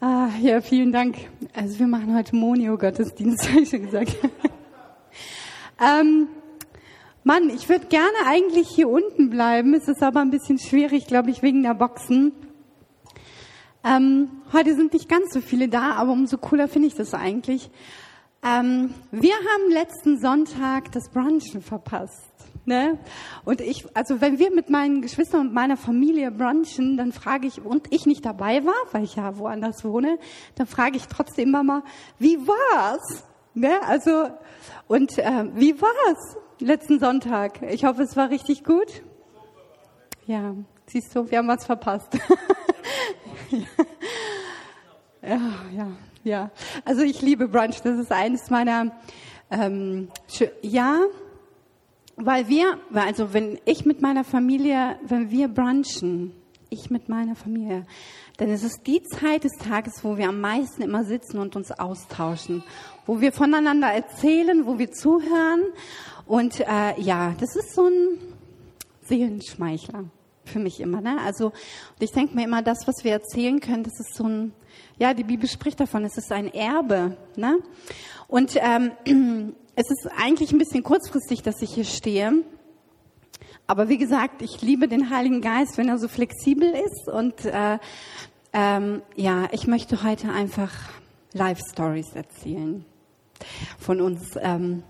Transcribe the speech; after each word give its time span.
Ah, 0.00 0.28
ja, 0.40 0.60
vielen 0.60 0.92
Dank. 0.92 1.16
Also 1.54 1.80
wir 1.80 1.88
machen 1.88 2.14
heute 2.16 2.36
Monio-Gottesdienst, 2.36 3.48
habe 3.50 3.62
ich 3.62 3.70
schon 3.70 3.82
gesagt. 3.82 4.16
ähm, 5.80 6.28
Mann, 7.24 7.50
ich 7.50 7.68
würde 7.68 7.86
gerne 7.86 8.14
eigentlich 8.24 8.68
hier 8.68 8.88
unten 8.88 9.28
bleiben. 9.28 9.74
Es 9.74 9.88
ist 9.88 10.00
aber 10.04 10.20
ein 10.20 10.30
bisschen 10.30 10.60
schwierig, 10.60 11.08
glaube 11.08 11.30
ich, 11.30 11.42
wegen 11.42 11.64
der 11.64 11.74
Boxen. 11.74 12.30
Ähm, 13.82 14.30
heute 14.52 14.76
sind 14.76 14.92
nicht 14.92 15.08
ganz 15.08 15.32
so 15.32 15.40
viele 15.40 15.68
da, 15.68 15.94
aber 15.96 16.12
umso 16.12 16.38
cooler 16.38 16.68
finde 16.68 16.86
ich 16.86 16.94
das 16.94 17.12
eigentlich. 17.12 17.68
Ähm, 18.44 18.94
wir 19.10 19.34
haben 19.34 19.72
letzten 19.72 20.20
Sonntag 20.20 20.92
das 20.92 21.08
Brunchen 21.08 21.60
verpasst. 21.60 22.37
Ne? 22.68 22.98
Und 23.46 23.62
ich, 23.62 23.86
also 23.96 24.20
wenn 24.20 24.38
wir 24.38 24.54
mit 24.54 24.68
meinen 24.68 25.00
Geschwistern 25.00 25.40
und 25.40 25.54
meiner 25.54 25.78
Familie 25.78 26.30
brunchen, 26.30 26.98
dann 26.98 27.12
frage 27.12 27.46
ich, 27.46 27.64
und 27.64 27.90
ich 27.94 28.04
nicht 28.04 28.26
dabei 28.26 28.62
war, 28.62 28.74
weil 28.92 29.04
ich 29.04 29.16
ja 29.16 29.38
woanders 29.38 29.86
wohne, 29.86 30.18
dann 30.54 30.66
frage 30.66 30.98
ich 30.98 31.08
trotzdem 31.08 31.50
Mama, 31.50 31.82
wie 32.18 32.36
war's? 32.46 33.24
Ne? 33.54 33.80
Also, 33.86 34.28
und 34.86 35.16
äh, 35.16 35.46
wie 35.54 35.80
war's 35.80 36.36
letzten 36.58 37.00
Sonntag? 37.00 37.62
Ich 37.62 37.86
hoffe, 37.86 38.02
es 38.02 38.18
war 38.18 38.28
richtig 38.28 38.64
gut. 38.64 39.02
Ja, 40.26 40.54
siehst 40.84 41.16
du, 41.16 41.30
wir 41.30 41.38
haben 41.38 41.48
was 41.48 41.64
verpasst. 41.64 42.18
ja, 45.22 45.40
ja, 45.74 45.90
ja. 46.22 46.50
Also 46.84 47.00
ich 47.00 47.22
liebe 47.22 47.48
Brunch. 47.48 47.80
Das 47.80 47.98
ist 47.98 48.12
eines 48.12 48.50
meiner, 48.50 48.92
ähm, 49.50 50.08
ja, 50.60 51.00
weil 52.18 52.48
wir, 52.48 52.78
also 52.92 53.32
wenn 53.32 53.58
ich 53.64 53.86
mit 53.86 54.02
meiner 54.02 54.24
Familie, 54.24 54.98
wenn 55.06 55.30
wir 55.30 55.48
brunchen, 55.48 56.32
ich 56.70 56.90
mit 56.90 57.08
meiner 57.08 57.34
Familie, 57.34 57.86
dann 58.36 58.50
ist 58.50 58.62
es 58.62 58.82
die 58.86 59.02
Zeit 59.02 59.44
des 59.44 59.52
Tages, 59.58 60.04
wo 60.04 60.16
wir 60.16 60.28
am 60.28 60.40
meisten 60.40 60.82
immer 60.82 61.04
sitzen 61.04 61.38
und 61.38 61.56
uns 61.56 61.70
austauschen, 61.72 62.62
wo 63.06 63.20
wir 63.20 63.32
voneinander 63.32 63.88
erzählen, 63.88 64.66
wo 64.66 64.78
wir 64.78 64.92
zuhören. 64.92 65.62
Und 66.26 66.60
äh, 66.60 67.00
ja, 67.00 67.34
das 67.40 67.56
ist 67.56 67.74
so 67.74 67.86
ein 67.86 68.18
Seelenschmeichler 69.02 70.04
für 70.44 70.58
mich 70.58 70.80
immer. 70.80 71.00
Ne? 71.00 71.18
Also 71.24 71.52
ich 72.00 72.10
denke 72.12 72.34
mir 72.34 72.44
immer, 72.44 72.62
das, 72.62 72.86
was 72.86 73.04
wir 73.04 73.12
erzählen 73.12 73.60
können, 73.60 73.82
das 73.82 73.98
ist 73.98 74.14
so 74.14 74.24
ein, 74.24 74.52
ja, 74.98 75.14
die 75.14 75.24
Bibel 75.24 75.48
spricht 75.48 75.80
davon, 75.80 76.04
es 76.04 76.16
ist 76.16 76.32
ein 76.32 76.52
Erbe. 76.52 77.16
Ne? 77.36 77.58
Und 78.26 78.56
ähm, 78.56 79.54
es 79.78 79.90
ist 79.90 80.08
eigentlich 80.16 80.50
ein 80.50 80.58
bisschen 80.58 80.82
kurzfristig, 80.82 81.42
dass 81.42 81.62
ich 81.62 81.72
hier 81.72 81.84
stehe. 81.84 82.32
Aber 83.68 83.88
wie 83.88 83.96
gesagt, 83.96 84.42
ich 84.42 84.60
liebe 84.60 84.88
den 84.88 85.08
Heiligen 85.10 85.40
Geist, 85.40 85.78
wenn 85.78 85.88
er 85.88 85.98
so 85.98 86.08
flexibel 86.08 86.68
ist. 86.68 87.06
Und 87.06 87.44
äh, 87.44 87.78
ähm, 88.52 89.02
ja, 89.14 89.46
ich 89.52 89.68
möchte 89.68 90.02
heute 90.02 90.32
einfach 90.32 90.72
Life 91.32 91.62
Stories 91.70 92.08
erzählen 92.14 92.84
von 93.78 94.00
uns. 94.00 94.30
Ähm, 94.40 94.82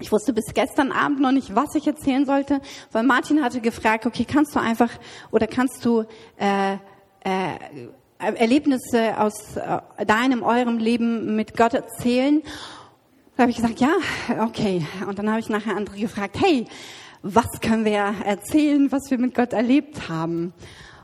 ich 0.00 0.10
wusste 0.10 0.32
bis 0.32 0.46
gestern 0.54 0.90
Abend 0.90 1.20
noch 1.20 1.30
nicht, 1.30 1.54
was 1.54 1.76
ich 1.76 1.86
erzählen 1.86 2.26
sollte, 2.26 2.60
weil 2.90 3.04
Martin 3.04 3.44
hatte 3.44 3.60
gefragt, 3.60 4.06
okay, 4.06 4.24
kannst 4.24 4.56
du 4.56 4.58
einfach 4.58 4.90
oder 5.30 5.46
kannst 5.46 5.84
du 5.84 6.02
äh, 6.36 6.74
äh, 7.20 7.58
Erlebnisse 8.18 9.20
aus 9.20 9.56
äh, 9.56 10.04
deinem, 10.04 10.42
eurem 10.42 10.78
Leben 10.78 11.36
mit 11.36 11.56
Gott 11.56 11.74
erzählen? 11.74 12.42
Da 13.36 13.42
habe 13.42 13.50
ich 13.50 13.56
gesagt, 13.56 13.80
ja, 13.80 13.92
okay. 14.40 14.86
Und 15.06 15.18
dann 15.18 15.28
habe 15.28 15.40
ich 15.40 15.50
nachher 15.50 15.76
andere 15.76 15.98
gefragt, 15.98 16.38
hey, 16.40 16.66
was 17.20 17.60
können 17.60 17.84
wir 17.84 18.14
erzählen, 18.24 18.90
was 18.90 19.10
wir 19.10 19.18
mit 19.18 19.34
Gott 19.34 19.52
erlebt 19.52 20.08
haben? 20.08 20.54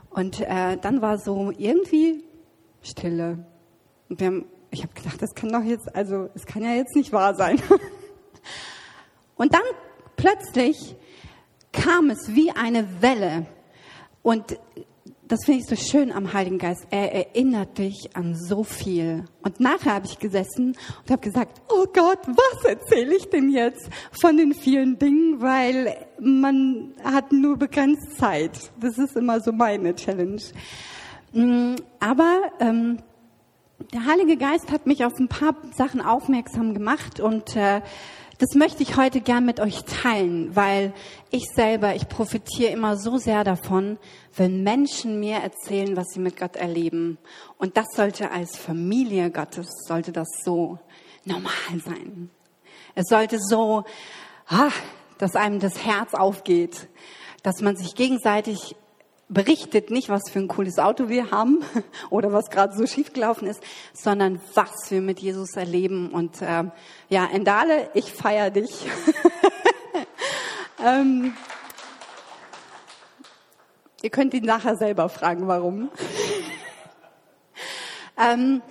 Und 0.09 0.41
äh, 0.41 0.77
dann 0.81 1.03
war 1.03 1.19
so 1.19 1.51
irgendwie 1.55 2.23
Stille. 2.81 3.45
Und 4.09 4.19
wir 4.19 4.27
haben, 4.27 4.45
ich 4.71 4.81
habe 4.81 4.93
gedacht, 4.95 5.21
das 5.21 5.35
kann 5.35 5.51
doch 5.51 5.61
jetzt, 5.61 5.95
also 5.95 6.27
es 6.33 6.47
kann 6.47 6.63
ja 6.63 6.73
jetzt 6.73 6.95
nicht 6.95 7.13
wahr 7.13 7.35
sein. 7.35 7.61
Und 9.35 9.53
dann 9.53 9.61
plötzlich 10.15 10.95
kam 11.71 12.09
es 12.09 12.33
wie 12.33 12.49
eine 12.49 13.01
Welle. 13.01 13.45
Und 14.23 14.57
das 15.27 15.45
finde 15.45 15.61
ich 15.61 15.67
so 15.67 15.75
schön 15.75 16.11
am 16.11 16.33
Heiligen 16.33 16.57
Geist. 16.57 16.85
Er 16.89 17.13
erinnert 17.13 17.77
dich 17.77 18.09
an 18.13 18.35
so 18.35 18.63
viel. 18.63 19.25
Und 19.41 19.59
nachher 19.59 19.93
habe 19.93 20.05
ich 20.05 20.19
gesessen 20.19 20.75
und 21.03 21.11
habe 21.11 21.21
gesagt, 21.21 21.61
oh 21.69 21.85
Gott, 21.93 22.19
was 22.27 22.65
erzähle 22.65 23.15
ich 23.15 23.29
denn 23.29 23.49
jetzt 23.49 23.89
von 24.11 24.37
den 24.37 24.53
vielen 24.53 24.99
Dingen, 24.99 25.41
weil 25.41 25.95
man 26.19 26.93
hat 27.03 27.31
nur 27.31 27.57
begrenzt 27.57 28.17
Zeit. 28.17 28.71
Das 28.79 28.97
ist 28.97 29.15
immer 29.15 29.39
so 29.39 29.51
meine 29.51 29.95
Challenge. 29.95 30.41
Mm, 31.31 31.75
aber 31.99 32.51
ähm, 32.59 32.97
der 33.93 34.05
Heilige 34.05 34.37
Geist 34.37 34.71
hat 34.71 34.87
mich 34.87 35.05
auf 35.05 35.17
ein 35.19 35.29
paar 35.29 35.55
Sachen 35.75 36.01
aufmerksam 36.01 36.73
gemacht 36.73 37.19
und 37.19 37.55
äh, 37.55 37.81
das 38.39 38.55
möchte 38.55 38.83
ich 38.83 38.97
heute 38.97 39.21
gern 39.21 39.45
mit 39.45 39.59
euch 39.59 39.83
teilen, 39.83 40.55
weil 40.55 40.93
ich 41.29 41.43
selber, 41.55 41.95
ich 41.95 42.09
profitiere 42.09 42.71
immer 42.71 42.97
so 42.97 43.17
sehr 43.17 43.43
davon, 43.43 43.97
wenn 44.35 44.63
Menschen 44.63 45.19
mir 45.19 45.37
erzählen, 45.37 45.95
was 45.95 46.07
sie 46.13 46.19
mit 46.19 46.37
Gott 46.37 46.55
erleben. 46.55 47.17
Und 47.57 47.77
das 47.77 47.85
sollte 47.95 48.31
als 48.31 48.57
Familie 48.57 49.29
Gottes, 49.29 49.67
sollte 49.87 50.11
das 50.11 50.27
so 50.43 50.79
normal 51.25 51.53
sein. 51.85 52.29
Es 52.95 53.07
sollte 53.07 53.39
so, 53.39 53.83
ah, 54.47 54.71
dass 55.17 55.35
einem 55.35 55.59
das 55.59 55.85
Herz 55.85 56.13
aufgeht, 56.13 56.87
dass 57.43 57.61
man 57.61 57.75
sich 57.75 57.95
gegenseitig 57.95 58.75
berichtet 59.29 59.89
nicht, 59.89 60.09
was 60.09 60.29
für 60.29 60.39
ein 60.39 60.47
cooles 60.47 60.77
Auto 60.79 61.09
wir 61.09 61.31
haben 61.31 61.63
oder 62.09 62.31
was 62.31 62.49
gerade 62.49 62.75
so 62.75 62.85
schiefgelaufen 62.85 63.47
ist, 63.47 63.61
sondern 63.93 64.39
was 64.53 64.89
wir 64.89 65.01
mit 65.01 65.19
Jesus 65.19 65.55
erleben. 65.55 66.11
Und 66.11 66.41
äh, 66.41 66.65
ja, 67.09 67.25
Endale, 67.25 67.89
ich 67.93 68.11
feiere 68.11 68.51
dich. 68.51 68.85
ähm, 70.85 71.33
ihr 74.01 74.09
könnt 74.09 74.33
ihn 74.33 74.45
nachher 74.45 74.75
selber 74.75 75.09
fragen, 75.09 75.47
warum. 75.47 75.89
ähm, 78.17 78.61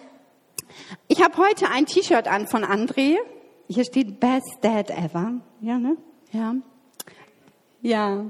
ich 1.09 1.23
habe 1.23 1.37
heute 1.39 1.69
ein 1.69 1.87
T-Shirt 1.87 2.29
an 2.29 2.47
von 2.47 2.65
André. 2.65 3.17
Hier 3.69 3.85
steht 3.85 4.21
Best 4.21 4.59
Dad 4.61 4.91
Ever. 4.91 5.41
Ja, 5.61 5.79
ne? 5.79 5.97
Ja. 6.31 6.55
Ja. 7.81 8.27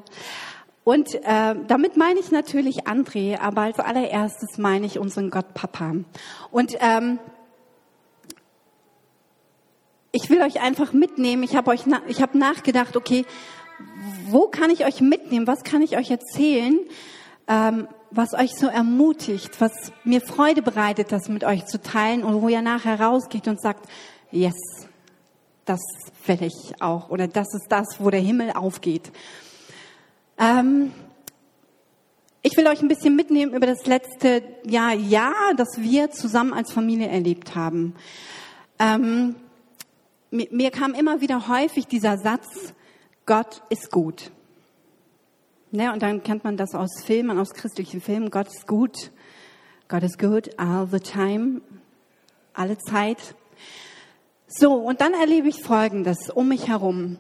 Und 0.84 1.14
äh, 1.14 1.54
damit 1.68 1.96
meine 1.96 2.18
ich 2.18 2.32
natürlich 2.32 2.86
André, 2.86 3.38
aber 3.38 3.62
als 3.62 3.78
allererstes 3.78 4.58
meine 4.58 4.86
ich 4.86 4.98
unseren 4.98 5.30
Gott 5.30 5.54
Papa. 5.54 5.94
Und 6.50 6.76
ähm, 6.80 7.20
ich 10.10 10.28
will 10.28 10.42
euch 10.42 10.60
einfach 10.60 10.92
mitnehmen. 10.92 11.44
Ich 11.44 11.54
habe 11.54 11.70
euch, 11.70 11.86
na, 11.86 12.02
ich 12.08 12.20
habe 12.20 12.36
nachgedacht, 12.36 12.96
okay, 12.96 13.24
wo 14.28 14.48
kann 14.48 14.70
ich 14.70 14.84
euch 14.84 15.00
mitnehmen? 15.00 15.46
Was 15.46 15.62
kann 15.62 15.82
ich 15.82 15.96
euch 15.96 16.10
erzählen, 16.10 16.78
ähm, 17.48 17.88
was 18.10 18.34
euch 18.34 18.54
so 18.54 18.66
ermutigt, 18.66 19.60
was 19.60 19.72
mir 20.04 20.20
Freude 20.20 20.62
bereitet, 20.62 21.12
das 21.12 21.28
mit 21.28 21.44
euch 21.44 21.64
zu 21.66 21.80
teilen 21.80 22.24
und 22.24 22.42
wo 22.42 22.48
ihr 22.48 22.60
nachher 22.60 23.00
rausgeht 23.00 23.48
und 23.48 23.60
sagt, 23.60 23.88
yes, 24.30 24.54
das 25.64 25.80
will 26.26 26.42
ich 26.42 26.80
auch 26.80 27.08
oder 27.08 27.28
das 27.28 27.54
ist 27.54 27.66
das, 27.70 27.86
wo 27.98 28.10
der 28.10 28.20
Himmel 28.20 28.52
aufgeht. 28.52 29.10
Ähm, 30.42 30.92
ich 32.42 32.56
will 32.56 32.66
euch 32.66 32.82
ein 32.82 32.88
bisschen 32.88 33.14
mitnehmen 33.14 33.54
über 33.54 33.66
das 33.66 33.86
letzte 33.86 34.42
Jahr, 34.64 34.92
Jahr, 34.92 35.54
das 35.56 35.68
wir 35.76 36.10
zusammen 36.10 36.52
als 36.52 36.72
Familie 36.72 37.06
erlebt 37.06 37.54
haben. 37.54 37.94
Ähm, 38.80 39.36
mir, 40.32 40.48
mir 40.50 40.72
kam 40.72 40.94
immer 40.94 41.20
wieder 41.20 41.46
häufig 41.46 41.86
dieser 41.86 42.18
Satz, 42.18 42.74
Gott 43.24 43.62
ist 43.68 43.92
gut. 43.92 44.32
Ne, 45.70 45.92
und 45.92 46.02
dann 46.02 46.24
kennt 46.24 46.42
man 46.42 46.56
das 46.56 46.74
aus 46.74 47.04
Filmen, 47.04 47.38
aus 47.38 47.54
christlichen 47.54 48.00
Filmen. 48.00 48.30
Gott 48.30 48.48
ist 48.48 48.66
gut. 48.66 49.12
Gott 49.86 50.02
ist 50.02 50.18
good 50.18 50.58
all 50.58 50.88
the 50.90 50.98
time. 50.98 51.60
Alle 52.52 52.76
Zeit. 52.78 53.36
So, 54.48 54.74
und 54.74 55.00
dann 55.00 55.14
erlebe 55.14 55.46
ich 55.46 55.62
Folgendes 55.62 56.30
um 56.30 56.48
mich 56.48 56.66
herum. 56.66 57.18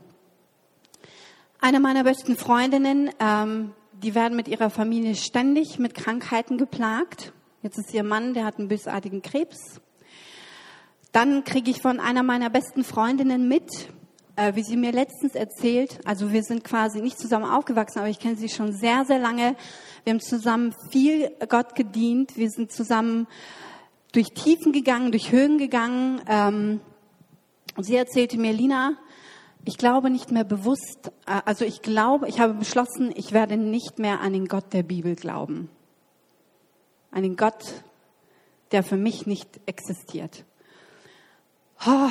Eine 1.64 1.78
meiner 1.78 2.02
besten 2.02 2.36
Freundinnen, 2.36 3.10
ähm, 3.20 3.70
die 3.92 4.16
werden 4.16 4.34
mit 4.34 4.48
ihrer 4.48 4.68
Familie 4.68 5.14
ständig 5.14 5.78
mit 5.78 5.94
Krankheiten 5.94 6.58
geplagt. 6.58 7.32
Jetzt 7.62 7.78
ist 7.78 7.94
ihr 7.94 8.02
Mann, 8.02 8.34
der 8.34 8.44
hat 8.44 8.58
einen 8.58 8.66
bösartigen 8.66 9.22
Krebs. 9.22 9.80
Dann 11.12 11.44
kriege 11.44 11.70
ich 11.70 11.80
von 11.80 12.00
einer 12.00 12.24
meiner 12.24 12.50
besten 12.50 12.82
Freundinnen 12.82 13.46
mit, 13.46 13.70
äh, 14.34 14.56
wie 14.56 14.64
sie 14.64 14.76
mir 14.76 14.90
letztens 14.90 15.36
erzählt, 15.36 16.00
also 16.04 16.32
wir 16.32 16.42
sind 16.42 16.64
quasi 16.64 17.00
nicht 17.00 17.16
zusammen 17.16 17.44
aufgewachsen, 17.44 18.00
aber 18.00 18.08
ich 18.08 18.18
kenne 18.18 18.34
sie 18.34 18.48
schon 18.48 18.72
sehr, 18.72 19.04
sehr 19.04 19.20
lange. 19.20 19.54
Wir 20.02 20.14
haben 20.14 20.20
zusammen 20.20 20.74
viel 20.90 21.30
Gott 21.48 21.76
gedient. 21.76 22.36
Wir 22.36 22.50
sind 22.50 22.72
zusammen 22.72 23.28
durch 24.10 24.32
Tiefen 24.32 24.72
gegangen, 24.72 25.12
durch 25.12 25.30
Höhen 25.30 25.58
gegangen. 25.58 26.22
Ähm, 26.26 26.80
und 27.76 27.84
sie 27.84 27.94
erzählte 27.94 28.36
mir, 28.36 28.52
Lina, 28.52 28.96
ich 29.64 29.78
glaube 29.78 30.10
nicht 30.10 30.30
mehr 30.30 30.44
bewusst, 30.44 31.12
äh, 31.26 31.40
also 31.44 31.64
ich 31.64 31.82
glaube, 31.82 32.28
ich 32.28 32.40
habe 32.40 32.54
beschlossen, 32.54 33.12
ich 33.14 33.32
werde 33.32 33.56
nicht 33.56 33.98
mehr 33.98 34.20
an 34.20 34.32
den 34.32 34.46
Gott 34.46 34.72
der 34.72 34.82
Bibel 34.82 35.14
glauben. 35.14 35.70
An 37.10 37.22
den 37.22 37.36
Gott, 37.36 37.62
der 38.72 38.82
für 38.82 38.96
mich 38.96 39.26
nicht 39.26 39.60
existiert. 39.66 40.44
Oh. 41.86 42.10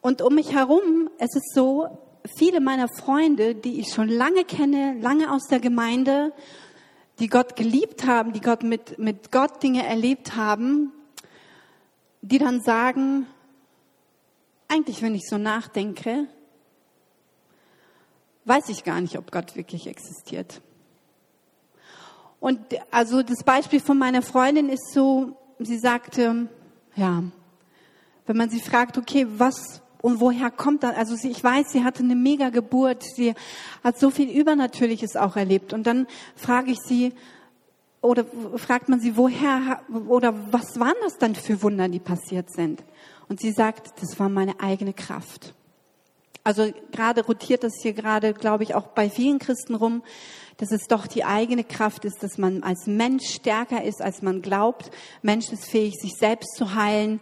Und 0.00 0.22
um 0.22 0.34
mich 0.34 0.52
herum, 0.52 1.10
es 1.18 1.34
ist 1.34 1.54
so, 1.54 1.98
viele 2.36 2.60
meiner 2.60 2.88
Freunde, 2.88 3.54
die 3.54 3.80
ich 3.80 3.92
schon 3.92 4.08
lange 4.08 4.44
kenne, 4.44 4.96
lange 5.00 5.30
aus 5.30 5.46
der 5.48 5.60
Gemeinde, 5.60 6.32
die 7.18 7.28
Gott 7.28 7.56
geliebt 7.56 8.06
haben, 8.06 8.32
die 8.32 8.40
Gott 8.40 8.62
mit, 8.62 8.98
mit 8.98 9.32
Gott 9.32 9.62
Dinge 9.62 9.86
erlebt 9.86 10.36
haben, 10.36 10.92
die 12.20 12.38
dann 12.38 12.60
sagen, 12.60 13.26
eigentlich, 14.68 15.02
wenn 15.02 15.14
ich 15.14 15.28
so 15.28 15.38
nachdenke, 15.38 16.26
weiß 18.44 18.68
ich 18.68 18.84
gar 18.84 19.00
nicht, 19.00 19.18
ob 19.18 19.30
Gott 19.30 19.56
wirklich 19.56 19.86
existiert. 19.86 20.60
Und 22.40 22.60
also 22.90 23.22
das 23.22 23.42
Beispiel 23.44 23.80
von 23.80 23.98
meiner 23.98 24.22
Freundin 24.22 24.68
ist 24.68 24.92
so, 24.92 25.36
sie 25.58 25.78
sagte, 25.78 26.48
ja, 26.94 27.24
wenn 28.26 28.36
man 28.36 28.50
sie 28.50 28.60
fragt, 28.60 28.98
okay, 28.98 29.26
was 29.28 29.80
und 30.02 30.20
woher 30.20 30.50
kommt 30.50 30.84
das? 30.84 30.96
Also 30.96 31.16
sie, 31.16 31.30
ich 31.30 31.42
weiß, 31.42 31.72
sie 31.72 31.82
hatte 31.82 32.04
eine 32.04 32.14
mega 32.14 32.50
Geburt, 32.50 33.02
sie 33.02 33.34
hat 33.82 33.98
so 33.98 34.10
viel 34.10 34.30
Übernatürliches 34.30 35.16
auch 35.16 35.36
erlebt. 35.36 35.72
Und 35.72 35.84
dann 35.86 36.06
frage 36.36 36.70
ich 36.70 36.78
sie, 36.78 37.12
oder 38.00 38.24
fragt 38.56 38.88
man 38.88 39.00
sie, 39.00 39.16
woher, 39.16 39.80
oder 40.08 40.34
was 40.52 40.78
waren 40.78 40.94
das 41.02 41.18
dann 41.18 41.34
für 41.34 41.62
Wunder, 41.62 41.88
die 41.88 41.98
passiert 41.98 42.50
sind? 42.50 42.84
Und 43.28 43.40
sie 43.40 43.50
sagt, 43.50 44.00
das 44.00 44.18
war 44.20 44.28
meine 44.28 44.60
eigene 44.60 44.92
Kraft. 44.92 45.54
Also 46.44 46.72
gerade 46.92 47.26
rotiert 47.26 47.64
das 47.64 47.72
hier 47.82 47.92
gerade, 47.92 48.32
glaube 48.32 48.62
ich, 48.62 48.76
auch 48.76 48.86
bei 48.86 49.10
vielen 49.10 49.40
Christen 49.40 49.74
rum, 49.74 50.04
dass 50.58 50.70
es 50.70 50.86
doch 50.86 51.08
die 51.08 51.24
eigene 51.24 51.64
Kraft 51.64 52.04
ist, 52.04 52.22
dass 52.22 52.38
man 52.38 52.62
als 52.62 52.86
Mensch 52.86 53.28
stärker 53.34 53.82
ist, 53.82 54.00
als 54.00 54.22
man 54.22 54.42
glaubt. 54.42 54.92
Mensch 55.22 55.50
ist 55.50 55.66
fähig, 55.66 55.94
sich 56.00 56.12
selbst 56.16 56.54
zu 56.56 56.76
heilen. 56.76 57.20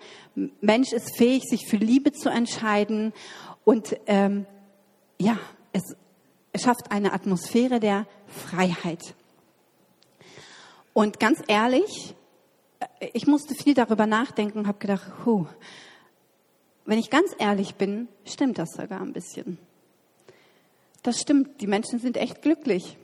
Mensch 0.61 0.93
ist 0.93 1.17
fähig, 1.17 1.45
sich 1.45 1.67
für 1.67 1.79
Liebe 1.79 2.13
zu 2.13 2.29
entscheiden. 2.29 3.15
Und 3.65 3.97
ähm, 4.07 4.45
ja, 5.19 5.39
es, 5.73 5.97
es 6.53 6.63
schafft 6.63 6.93
eine 6.93 7.15
Atmosphäre 7.15 7.81
der 7.81 8.07
Freiheit. 8.27 9.15
Und 10.95 11.21
ganz 11.21 11.43
ehrlich, 11.49 12.15
äh, 12.81 13.09
ich 13.13 13.27
musste 13.27 13.55
viel 13.55 13.75
darüber 13.75 14.07
nachdenken 14.07 14.61
und 14.61 14.67
habe 14.67 14.79
gedacht, 14.79 15.13
huh, 15.27 15.45
wenn 16.87 16.99
ich 16.99 17.11
ganz 17.11 17.35
ehrlich 17.39 17.75
bin, 17.75 18.09
stimmt 18.25 18.59
das 18.59 18.73
sogar 18.73 19.01
ein 19.01 19.13
bisschen. 19.13 19.59
Das 21.03 21.21
stimmt, 21.21 21.61
die 21.61 21.67
Menschen 21.67 21.99
sind 21.99 22.17
echt 22.17 22.41
glücklich. 22.41 22.97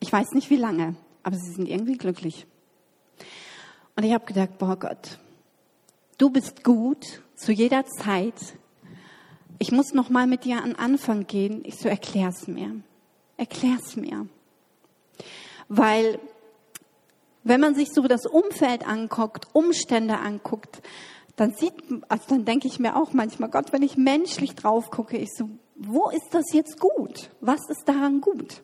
Ich 0.00 0.12
weiß 0.12 0.32
nicht 0.32 0.50
wie 0.50 0.56
lange, 0.56 0.96
aber 1.22 1.36
sie 1.36 1.52
sind 1.52 1.68
irgendwie 1.68 1.96
glücklich. 1.96 2.46
Und 3.94 4.04
ich 4.04 4.12
habe 4.12 4.24
gedacht, 4.24 4.58
boah 4.58 4.76
Gott, 4.76 5.18
du 6.18 6.30
bist 6.30 6.64
gut 6.64 7.22
zu 7.36 7.52
jeder 7.52 7.84
Zeit. 7.86 8.34
Ich 9.58 9.70
muss 9.70 9.92
noch 9.92 10.08
mal 10.08 10.26
mit 10.26 10.44
dir 10.44 10.62
an 10.62 10.74
Anfang 10.74 11.26
gehen. 11.26 11.62
Ich 11.64 11.76
so 11.76 11.88
erklär's 11.88 12.48
mir. 12.48 12.80
Erklär's 13.36 13.96
mir. 13.96 14.26
Weil 15.68 16.18
wenn 17.44 17.60
man 17.60 17.74
sich 17.74 17.92
so 17.92 18.02
das 18.02 18.26
Umfeld 18.26 18.86
anguckt, 18.86 19.48
Umstände 19.52 20.18
anguckt, 20.18 20.82
dann 21.36 21.52
sieht, 21.52 21.74
also 22.08 22.24
dann 22.28 22.44
denke 22.44 22.68
ich 22.68 22.78
mir 22.78 22.96
auch 22.96 23.12
manchmal, 23.12 23.48
Gott, 23.48 23.72
wenn 23.72 23.82
ich 23.82 23.96
menschlich 23.96 24.54
drauf 24.54 24.90
gucke, 24.90 25.16
ich 25.16 25.30
so, 25.36 25.48
wo 25.76 26.10
ist 26.10 26.28
das 26.32 26.52
jetzt 26.52 26.78
gut? 26.78 27.30
Was 27.40 27.68
ist 27.68 27.88
daran 27.88 28.20
gut? 28.20 28.62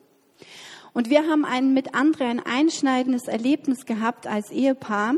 Und 0.93 1.11
wir 1.11 1.29
haben 1.29 1.45
ein 1.45 1.75
mit 1.75 1.95
André 1.95 2.25
ein 2.25 2.45
einschneidendes 2.45 3.29
Erlebnis 3.29 3.87
gehabt 3.87 4.27
als 4.27 4.51
Ehepaar. 4.51 5.15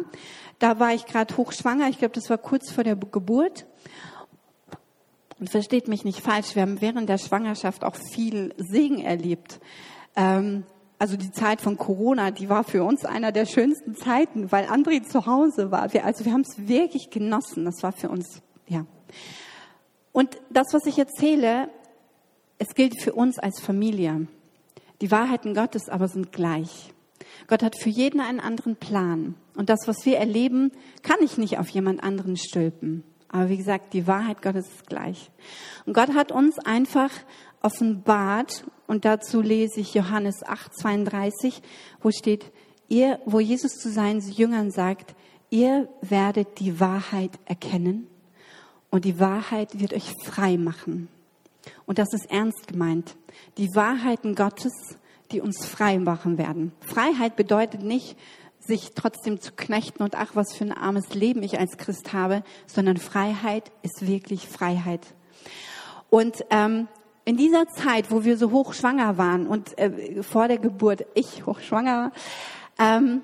Da 0.59 0.79
war 0.79 0.95
ich 0.95 1.07
gerade 1.07 1.37
hochschwanger. 1.37 1.89
Ich 1.89 1.99
glaube, 1.99 2.15
das 2.15 2.29
war 2.29 2.39
kurz 2.39 2.71
vor 2.71 2.85
der 2.85 2.97
Geburt. 2.97 3.67
Und 5.39 5.49
versteht 5.49 5.89
mich 5.89 6.05
nicht 6.05 6.21
falsch, 6.21 6.55
wir 6.55 6.63
haben 6.63 6.83
während 6.83 7.09
der 7.09 7.17
Schwangerschaft 7.17 7.83
auch 7.83 7.97
viel 7.97 8.55
Segen 8.59 9.01
erlebt. 9.01 9.59
Ähm, 10.15 10.65
also 11.01 11.17
die 11.17 11.33
Zeit 11.33 11.63
von 11.63 11.79
Corona, 11.79 12.31
die 12.31 12.51
war 12.51 12.63
für 12.63 12.85
uns 12.85 13.07
einer 13.07 13.33
der 13.33 13.47
schönsten 13.47 13.97
Zeiten, 13.97 14.53
weil 14.53 14.67
André 14.67 15.03
zu 15.03 15.25
Hause 15.25 15.71
war. 15.71 15.95
Wir, 15.95 16.05
also 16.05 16.27
wir 16.27 16.33
haben 16.33 16.43
es 16.43 16.69
wirklich 16.69 17.09
genossen. 17.09 17.65
Das 17.65 17.83
war 17.83 17.93
für 17.93 18.11
uns, 18.11 18.43
ja. 18.69 18.85
Und 20.13 20.37
das, 20.51 20.67
was 20.73 20.85
ich 20.85 20.99
erzähle, 20.99 21.71
es 22.59 22.75
gilt 22.75 23.01
für 23.01 23.15
uns 23.15 23.39
als 23.39 23.61
Familie. 23.61 24.27
Die 25.01 25.11
Wahrheiten 25.11 25.55
Gottes 25.55 25.89
aber 25.89 26.07
sind 26.07 26.33
gleich. 26.33 26.93
Gott 27.47 27.63
hat 27.63 27.77
für 27.77 27.89
jeden 27.89 28.21
einen 28.21 28.41
anderen 28.41 28.77
Plan. 28.77 29.37
Und 29.57 29.71
das, 29.71 29.89
was 29.89 30.05
wir 30.05 30.19
erleben, 30.19 30.71
kann 31.03 31.17
ich 31.23 31.39
nicht 31.39 31.59
auf 31.59 31.71
jemand 31.71 32.05
anderen 32.05 32.37
stülpen. 32.37 33.05
Aber 33.29 33.49
wie 33.49 33.57
gesagt, 33.57 33.95
die 33.95 34.07
Wahrheit 34.07 34.43
Gottes 34.43 34.67
ist 34.67 34.87
gleich. 34.87 35.31
Und 35.87 35.95
Gott 35.95 36.15
hat 36.15 36.31
uns 36.31 36.59
einfach 36.59 37.11
offenbart, 37.63 38.65
und 38.87 39.05
dazu 39.05 39.41
lese 39.41 39.81
ich 39.81 39.95
Johannes 39.95 40.43
8, 40.43 40.75
32, 40.77 41.63
wo 42.03 42.11
steht, 42.11 42.51
ihr, 42.89 43.21
wo 43.25 43.41
Jesus 43.41 43.79
zu 43.79 43.91
seinen 43.91 44.21
Jüngern 44.21 44.71
sagt, 44.71 45.15
ihr 45.51 45.89
werdet 46.01 46.59
die 46.59 46.81
Wahrheit 46.81 47.39
erkennen 47.45 48.09
und 48.91 49.05
die 49.05 49.21
Wahrheit 49.21 49.79
wird 49.79 49.95
euch 49.95 50.13
frei 50.25 50.57
machen. 50.57 51.09
Und 51.87 51.99
das 51.99 52.13
ist 52.13 52.31
ernst 52.31 52.67
gemeint. 52.69 53.17
Die 53.59 53.69
Wahrheiten 53.75 54.35
Gottes, 54.35 54.73
die 55.31 55.41
uns 55.41 55.65
frei 55.65 55.99
machen 55.99 56.39
werden. 56.39 56.73
Freiheit 56.81 57.37
bedeutet 57.37 57.83
nicht, 57.83 58.17
sich 58.59 58.91
trotzdem 58.95 59.41
zu 59.41 59.53
knechten 59.53 60.03
und 60.03 60.15
ach, 60.15 60.31
was 60.35 60.55
für 60.55 60.65
ein 60.65 60.73
armes 60.73 61.15
Leben 61.15 61.43
ich 61.43 61.59
als 61.59 61.77
Christ 61.77 62.13
habe, 62.13 62.43
sondern 62.67 62.97
Freiheit 62.99 63.71
ist 63.83 64.07
wirklich 64.07 64.49
Freiheit. 64.49 65.15
Und 66.11 66.45
ähm, 66.51 66.89
in 67.25 67.37
dieser 67.37 67.69
Zeit, 67.69 68.11
wo 68.11 68.25
wir 68.25 68.37
so 68.37 68.51
hochschwanger 68.51 69.19
waren 69.19 69.47
und 69.47 69.77
äh, 69.79 70.23
vor 70.23 70.49
der 70.49 70.59
Geburt, 70.59 71.05
ich 71.15 71.47
hochschwanger, 71.47 72.13
ähm, 72.79 73.23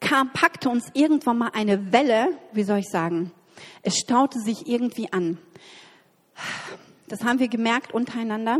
kam, 0.00 0.32
packte 0.32 0.68
uns 0.68 0.90
irgendwann 0.94 1.38
mal 1.38 1.50
eine 1.52 1.92
Welle, 1.92 2.28
wie 2.52 2.62
soll 2.62 2.78
ich 2.78 2.88
sagen, 2.88 3.32
es 3.82 3.96
staute 3.96 4.40
sich 4.40 4.66
irgendwie 4.66 5.12
an. 5.12 5.38
Das 7.08 7.24
haben 7.24 7.38
wir 7.38 7.48
gemerkt 7.48 7.92
untereinander, 7.92 8.58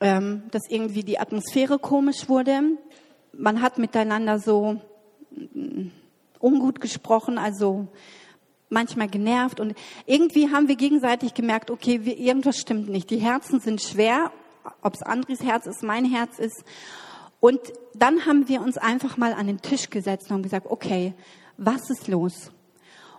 ähm, 0.00 0.42
dass 0.50 0.62
irgendwie 0.68 1.02
die 1.02 1.18
Atmosphäre 1.18 1.78
komisch 1.78 2.28
wurde. 2.28 2.62
Man 3.32 3.62
hat 3.62 3.78
miteinander 3.78 4.38
so 4.38 4.80
mm, 5.30 5.88
ungut 6.38 6.80
gesprochen, 6.80 7.38
also 7.38 7.88
manchmal 8.70 9.08
genervt 9.08 9.60
und 9.60 9.74
irgendwie 10.06 10.50
haben 10.50 10.68
wir 10.68 10.76
gegenseitig 10.76 11.34
gemerkt, 11.34 11.70
okay, 11.70 12.04
wir, 12.04 12.16
irgendwas 12.16 12.58
stimmt 12.58 12.88
nicht. 12.88 13.10
Die 13.10 13.18
Herzen 13.18 13.60
sind 13.60 13.82
schwer, 13.82 14.32
ob 14.80 14.94
es 14.94 15.02
Andres 15.02 15.42
Herz 15.42 15.66
ist, 15.66 15.82
mein 15.82 16.04
Herz 16.04 16.38
ist. 16.38 16.64
Und 17.40 17.60
dann 17.94 18.26
haben 18.26 18.48
wir 18.48 18.60
uns 18.62 18.78
einfach 18.78 19.16
mal 19.16 19.32
an 19.32 19.46
den 19.46 19.60
Tisch 19.60 19.90
gesetzt 19.90 20.26
und 20.30 20.34
haben 20.34 20.42
gesagt, 20.42 20.66
okay, 20.68 21.14
was 21.56 21.90
ist 21.90 22.08
los? 22.08 22.52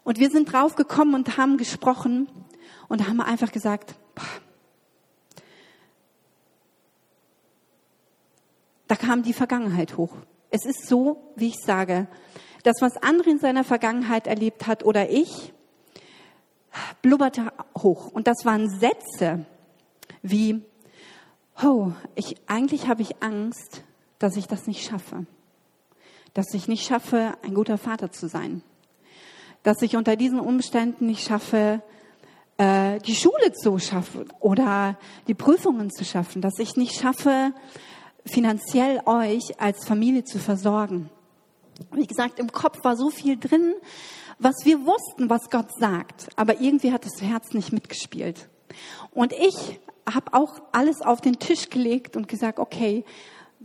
Und 0.03 0.19
wir 0.19 0.31
sind 0.31 0.51
drauf 0.51 0.75
gekommen 0.75 1.13
und 1.13 1.37
haben 1.37 1.57
gesprochen 1.57 2.27
und 2.87 3.07
haben 3.07 3.21
einfach 3.21 3.51
gesagt, 3.51 3.95
boah, 4.15 4.23
da 8.87 8.95
kam 8.95 9.23
die 9.23 9.33
Vergangenheit 9.33 9.97
hoch. 9.97 10.13
Es 10.49 10.65
ist 10.65 10.87
so, 10.87 11.33
wie 11.35 11.47
ich 11.47 11.59
sage, 11.63 12.07
das, 12.63 12.81
was 12.81 12.97
andere 12.97 13.29
in 13.29 13.39
seiner 13.39 13.63
Vergangenheit 13.63 14.27
erlebt 14.27 14.67
hat 14.67 14.83
oder 14.83 15.09
ich, 15.09 15.53
blubberte 17.01 17.51
hoch. 17.77 18.07
Und 18.11 18.27
das 18.27 18.45
waren 18.45 18.69
Sätze 18.69 19.45
wie, 20.21 20.61
oh, 21.63 21.91
ich, 22.15 22.35
eigentlich 22.47 22.87
habe 22.87 23.01
ich 23.01 23.21
Angst, 23.21 23.83
dass 24.19 24.37
ich 24.37 24.47
das 24.47 24.67
nicht 24.67 24.85
schaffe. 24.85 25.25
Dass 26.33 26.53
ich 26.53 26.67
nicht 26.67 26.85
schaffe, 26.85 27.33
ein 27.43 27.53
guter 27.53 27.77
Vater 27.77 28.11
zu 28.11 28.27
sein. 28.27 28.61
Dass 29.63 29.81
ich 29.81 29.95
unter 29.95 30.15
diesen 30.15 30.39
Umständen 30.39 31.07
nicht 31.07 31.27
schaffe, 31.27 31.81
äh, 32.57 32.99
die 32.99 33.15
Schule 33.15 33.51
zu 33.53 33.79
schaffen 33.79 34.25
oder 34.39 34.97
die 35.27 35.33
Prüfungen 35.33 35.91
zu 35.91 36.05
schaffen. 36.05 36.41
Dass 36.41 36.57
ich 36.59 36.77
nicht 36.77 36.99
schaffe, 36.99 37.53
finanziell 38.25 39.01
euch 39.05 39.59
als 39.59 39.85
Familie 39.85 40.23
zu 40.23 40.39
versorgen. 40.39 41.09
Wie 41.91 42.07
gesagt, 42.07 42.39
im 42.39 42.51
Kopf 42.51 42.83
war 42.83 42.95
so 42.95 43.09
viel 43.09 43.37
drin, 43.37 43.73
was 44.39 44.55
wir 44.63 44.85
wussten, 44.85 45.29
was 45.29 45.49
Gott 45.49 45.67
sagt, 45.79 46.29
aber 46.35 46.61
irgendwie 46.61 46.91
hat 46.91 47.05
das 47.05 47.21
Herz 47.21 47.53
nicht 47.53 47.71
mitgespielt. 47.71 48.49
Und 49.11 49.33
ich 49.33 49.79
habe 50.11 50.33
auch 50.33 50.61
alles 50.71 51.01
auf 51.01 51.21
den 51.21 51.39
Tisch 51.39 51.69
gelegt 51.69 52.15
und 52.15 52.27
gesagt, 52.27 52.59
okay, 52.59 53.05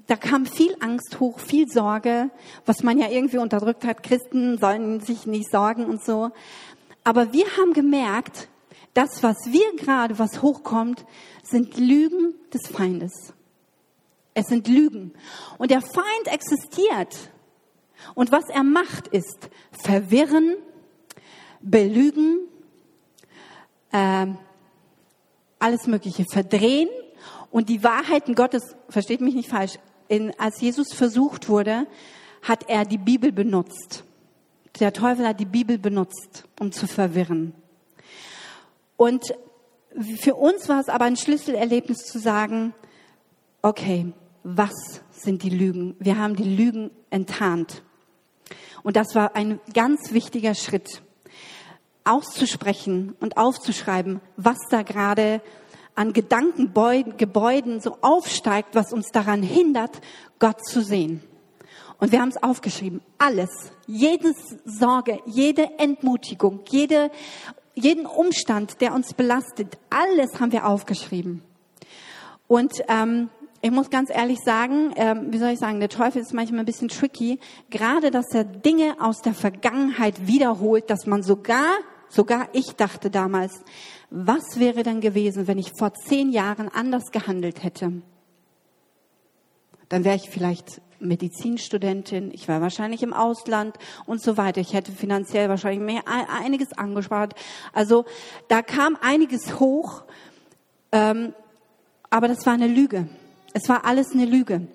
da 0.06 0.16
kam 0.16 0.46
viel 0.46 0.76
Angst 0.80 1.18
hoch, 1.18 1.38
viel 1.38 1.68
Sorge, 1.68 2.30
was 2.66 2.82
man 2.82 2.98
ja 2.98 3.08
irgendwie 3.08 3.38
unterdrückt 3.38 3.84
hat. 3.84 4.02
Christen 4.02 4.58
sollen 4.58 5.00
sich 5.00 5.26
nicht 5.26 5.50
sorgen 5.50 5.86
und 5.86 6.04
so. 6.04 6.30
Aber 7.04 7.32
wir 7.32 7.46
haben 7.56 7.72
gemerkt, 7.72 8.48
das, 8.94 9.22
was 9.22 9.36
wir 9.46 9.76
gerade, 9.76 10.18
was 10.18 10.42
hochkommt, 10.42 11.04
sind 11.42 11.76
Lügen 11.78 12.34
des 12.52 12.68
Feindes. 12.68 13.34
Es 14.34 14.46
sind 14.46 14.68
Lügen. 14.68 15.14
Und 15.58 15.70
der 15.70 15.80
Feind 15.80 16.26
existiert. 16.26 17.30
Und 18.14 18.32
was 18.32 18.48
er 18.48 18.62
macht, 18.62 19.08
ist 19.08 19.50
verwirren, 19.70 20.56
belügen, 21.60 22.38
äh, 23.92 24.26
alles 25.58 25.86
Mögliche 25.86 26.24
verdrehen 26.30 26.88
und 27.50 27.68
die 27.68 27.82
Wahrheiten 27.82 28.34
Gottes, 28.34 28.76
versteht 28.88 29.20
mich 29.20 29.34
nicht 29.34 29.48
falsch, 29.48 29.78
in, 30.08 30.32
als 30.38 30.60
Jesus 30.60 30.92
versucht 30.92 31.48
wurde, 31.48 31.86
hat 32.42 32.68
er 32.68 32.84
die 32.84 32.98
Bibel 32.98 33.32
benutzt. 33.32 34.04
Der 34.78 34.92
Teufel 34.92 35.26
hat 35.26 35.40
die 35.40 35.46
Bibel 35.46 35.78
benutzt, 35.78 36.44
um 36.60 36.70
zu 36.70 36.86
verwirren. 36.86 37.54
Und 38.96 39.34
für 40.20 40.34
uns 40.34 40.68
war 40.68 40.80
es 40.80 40.88
aber 40.88 41.06
ein 41.06 41.16
Schlüsselerlebnis 41.16 42.04
zu 42.04 42.18
sagen, 42.18 42.74
okay, 43.62 44.12
was 44.48 45.02
sind 45.10 45.42
die 45.42 45.50
Lügen? 45.50 45.96
Wir 45.98 46.18
haben 46.18 46.36
die 46.36 46.44
Lügen 46.44 46.92
enttarnt. 47.10 47.82
Und 48.84 48.94
das 48.94 49.16
war 49.16 49.34
ein 49.34 49.58
ganz 49.74 50.12
wichtiger 50.12 50.54
Schritt, 50.54 51.02
auszusprechen 52.04 53.16
und 53.18 53.36
aufzuschreiben, 53.38 54.20
was 54.36 54.58
da 54.70 54.82
gerade 54.82 55.42
an 55.96 56.12
Gedankengebäuden 56.12 57.80
so 57.80 57.98
aufsteigt, 58.02 58.76
was 58.76 58.92
uns 58.92 59.08
daran 59.10 59.42
hindert, 59.42 60.00
Gott 60.38 60.64
zu 60.64 60.80
sehen. 60.80 61.24
Und 61.98 62.12
wir 62.12 62.20
haben 62.20 62.28
es 62.28 62.40
aufgeschrieben. 62.40 63.00
Alles. 63.18 63.50
Jede 63.88 64.32
Sorge, 64.64 65.18
jede 65.26 65.76
Entmutigung, 65.78 66.60
jede, 66.68 67.10
jeden 67.74 68.06
Umstand, 68.06 68.80
der 68.80 68.94
uns 68.94 69.12
belastet, 69.12 69.76
alles 69.90 70.38
haben 70.38 70.52
wir 70.52 70.68
aufgeschrieben. 70.68 71.42
Und 72.46 72.74
ähm, 72.86 73.28
ich 73.66 73.72
muss 73.72 73.90
ganz 73.90 74.10
ehrlich 74.10 74.38
sagen, 74.44 74.92
ähm, 74.94 75.32
wie 75.32 75.38
soll 75.38 75.48
ich 75.48 75.58
sagen, 75.58 75.80
der 75.80 75.88
Teufel 75.88 76.22
ist 76.22 76.32
manchmal 76.32 76.60
ein 76.60 76.66
bisschen 76.66 76.86
tricky. 76.86 77.40
Gerade, 77.68 78.12
dass 78.12 78.32
er 78.32 78.44
Dinge 78.44 78.94
aus 79.00 79.22
der 79.22 79.34
Vergangenheit 79.34 80.28
wiederholt, 80.28 80.88
dass 80.88 81.04
man 81.06 81.24
sogar, 81.24 81.78
sogar 82.08 82.48
ich 82.52 82.76
dachte 82.76 83.10
damals, 83.10 83.64
was 84.08 84.60
wäre 84.60 84.84
denn 84.84 85.00
gewesen, 85.00 85.48
wenn 85.48 85.58
ich 85.58 85.72
vor 85.76 85.92
zehn 85.94 86.30
Jahren 86.30 86.68
anders 86.68 87.10
gehandelt 87.10 87.64
hätte? 87.64 88.02
Dann 89.88 90.04
wäre 90.04 90.14
ich 90.14 90.30
vielleicht 90.30 90.80
Medizinstudentin, 91.00 92.30
ich 92.32 92.46
war 92.46 92.60
wahrscheinlich 92.60 93.02
im 93.02 93.12
Ausland 93.12 93.76
und 94.06 94.22
so 94.22 94.36
weiter. 94.36 94.60
Ich 94.60 94.74
hätte 94.74 94.92
finanziell 94.92 95.48
wahrscheinlich 95.48 95.80
mehr, 95.80 96.04
einiges 96.06 96.72
angespart. 96.72 97.34
Also 97.72 98.04
da 98.46 98.62
kam 98.62 98.96
einiges 99.00 99.58
hoch, 99.58 100.04
ähm, 100.92 101.34
aber 102.10 102.28
das 102.28 102.46
war 102.46 102.52
eine 102.52 102.68
Lüge. 102.68 103.08
Es 103.56 103.70
war 103.70 103.86
alles 103.86 104.12
eine 104.12 104.26
Lüge. 104.26 104.68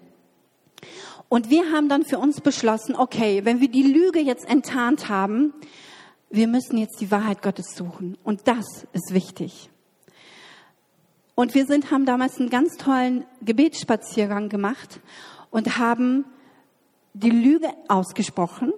Und 1.30 1.52
wir 1.52 1.72
haben 1.72 1.88
dann 1.88 2.04
für 2.04 2.18
uns 2.18 2.42
beschlossen, 2.42 2.96
okay, 2.96 3.46
wenn 3.46 3.62
wir 3.62 3.70
die 3.70 3.84
Lüge 3.84 4.20
jetzt 4.20 4.50
enttarnt 4.50 5.08
haben, 5.08 5.54
wir 6.32 6.48
müssen 6.48 6.80
jetzt 6.80 7.00
die 7.00 7.12
Wahrheit 7.12 7.44
Gottes 7.44 7.76
suchen. 7.76 8.18
Und 8.24 8.48
das 8.48 8.88
ist 8.92 9.14
wichtig. 9.14 9.70
Und 11.36 11.54
wir 11.54 11.68
sind, 11.68 11.92
haben 11.92 12.08
damals 12.08 12.40
einen 12.40 12.50
ganz 12.50 12.76
tollen 12.78 13.24
Gebetsspaziergang 13.44 14.50
gemacht 14.50 15.00
und 15.52 15.78
haben 15.78 16.26
die 17.14 17.30
Lüge 17.30 17.70
ausgesprochen, 17.88 18.74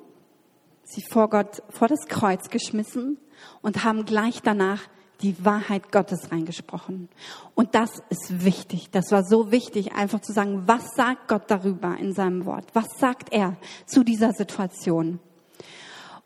sie 0.84 1.04
vor 1.10 1.30
Gott, 1.30 1.64
vor 1.70 1.88
das 1.88 2.08
Kreuz 2.10 2.50
geschmissen 2.50 3.20
und 3.62 3.86
haben 3.86 4.04
gleich 4.04 4.42
danach 4.42 4.82
die 5.24 5.44
Wahrheit 5.44 5.92
Gottes 5.92 6.32
reingesprochen. 6.32 7.10
Und 7.56 7.74
das 7.76 8.04
ist 8.10 8.44
wichtig. 8.44 8.90
Das 8.92 9.12
war 9.12 9.24
so 9.24 9.52
wichtig, 9.52 9.94
einfach 9.94 10.20
zu 10.20 10.34
sagen, 10.34 10.64
was 10.66 10.84
sagt 10.96 11.30
Gott 11.30 11.44
darüber 11.48 11.98
in 11.98 12.14
seinem 12.14 12.46
Wort? 12.46 12.66
Was 12.74 13.00
sagt 13.00 13.32
er 13.32 13.56
zu 13.86 14.04
dieser 14.04 14.34
Situation? 14.34 15.20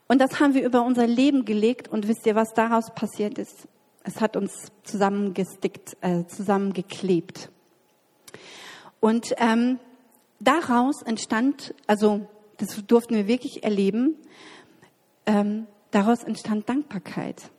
Und 0.08 0.20
das 0.20 0.40
haben 0.40 0.54
wir 0.54 0.66
über 0.66 0.84
unser 0.84 1.06
Leben 1.06 1.46
gelegt 1.46 1.88
und 1.88 2.08
wisst 2.08 2.26
ihr, 2.26 2.36
was 2.36 2.54
daraus 2.54 2.94
passiert 2.96 3.38
ist? 3.38 3.68
Es 4.04 4.22
hat 4.22 4.38
uns 4.38 4.72
zusammengestickt, 4.84 5.98
äh, 6.02 6.26
zusammengeklebt. 6.26 7.50
Und 9.00 9.34
ähm, 9.38 9.80
daraus 10.40 11.02
entstand, 11.02 11.76
also 11.88 12.28
das 12.58 12.82
durften 12.88 13.16
wir 13.16 13.28
wirklich 13.28 13.64
erleben, 13.64 14.16
ähm, 15.26 15.68
daraus 15.92 16.24
entstand 16.24 16.70
Dankbarkeit. 16.70 17.52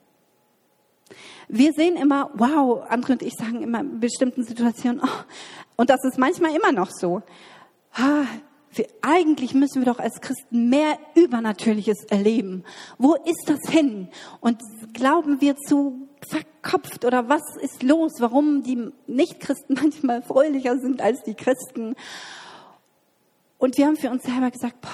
Wir 1.48 1.72
sehen 1.72 1.96
immer, 1.96 2.30
wow, 2.34 2.84
andere 2.88 3.12
und 3.14 3.22
ich 3.22 3.34
sagen 3.34 3.62
immer 3.62 3.80
in 3.80 4.00
bestimmten 4.00 4.44
Situationen, 4.44 5.00
oh, 5.02 5.24
und 5.76 5.90
das 5.90 6.04
ist 6.04 6.18
manchmal 6.18 6.54
immer 6.54 6.72
noch 6.72 6.90
so. 6.90 7.22
Ah, 7.94 8.24
wir, 8.72 8.86
eigentlich 9.00 9.54
müssen 9.54 9.80
wir 9.80 9.92
doch 9.92 9.98
als 9.98 10.20
Christen 10.20 10.68
mehr 10.68 10.98
Übernatürliches 11.14 12.04
erleben. 12.04 12.64
Wo 12.98 13.14
ist 13.14 13.44
das 13.46 13.70
hin? 13.70 14.08
Und 14.40 14.60
glauben 14.92 15.40
wir 15.40 15.56
zu 15.56 16.08
verkopft 16.26 17.04
oder 17.04 17.28
was 17.28 17.42
ist 17.60 17.82
los? 17.82 18.12
Warum 18.18 18.62
die 18.62 18.90
Nichtchristen 19.06 19.74
manchmal 19.82 20.22
fröhlicher 20.22 20.78
sind 20.78 21.00
als 21.00 21.22
die 21.22 21.34
Christen? 21.34 21.94
Und 23.58 23.76
wir 23.76 23.86
haben 23.86 23.96
für 23.96 24.10
uns 24.10 24.22
selber 24.22 24.50
gesagt, 24.50 24.80
boah, 24.80 24.90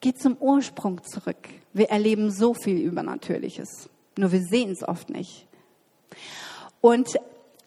geht 0.00 0.20
zum 0.20 0.36
Ursprung 0.38 1.02
zurück. 1.04 1.48
Wir 1.72 1.90
erleben 1.90 2.30
so 2.30 2.54
viel 2.54 2.78
Übernatürliches. 2.78 3.90
Nur 4.16 4.32
wir 4.32 4.42
sehen 4.42 4.70
es 4.70 4.86
oft 4.86 5.10
nicht. 5.10 5.46
Und 6.80 7.18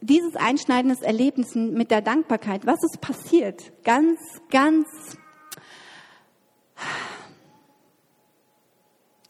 dieses 0.02 0.36
einschneidendes 0.36 1.02
Erlebnis 1.02 1.56
mit 1.56 1.92
der 1.92 2.02
Dankbarkeit, 2.02 2.66
was 2.66 2.80
ist 2.84 3.02
passiert? 3.02 3.72
Ganz, 3.84 4.20
ganz, 4.50 4.88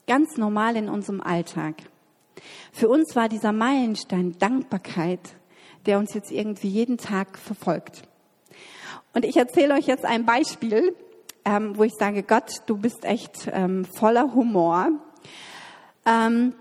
ganz 0.08 0.38
normal 0.38 0.76
in 0.76 0.90
unserem 0.90 1.22
Alltag. 1.22 1.76
Für 2.72 2.88
uns 2.88 3.16
war 3.16 3.30
dieser 3.30 3.52
Meilenstein 3.52 4.38
Dankbarkeit, 4.38 5.20
der 5.86 5.98
uns 5.98 6.14
jetzt 6.14 6.32
irgendwie 6.32 6.70
jeden 6.70 6.98
Tag 6.98 7.38
verfolgt. 7.38 8.04
Und 9.14 9.26
ich 9.26 9.38
erzähle 9.38 9.74
euch 9.74 9.88
jetzt 9.88 10.06
ein 10.06 10.26
Beispiel, 10.26 10.96
ähm, 11.46 11.78
wo 11.78 11.84
ich 11.84 11.94
sage, 11.98 12.22
Gott, 12.22 12.62
du 12.68 12.78
bist 12.78 13.06
echt 13.06 13.50
ähm, 13.52 13.86
voller 13.86 14.34
Humor. 14.36 14.90
Ähm, 16.06 16.54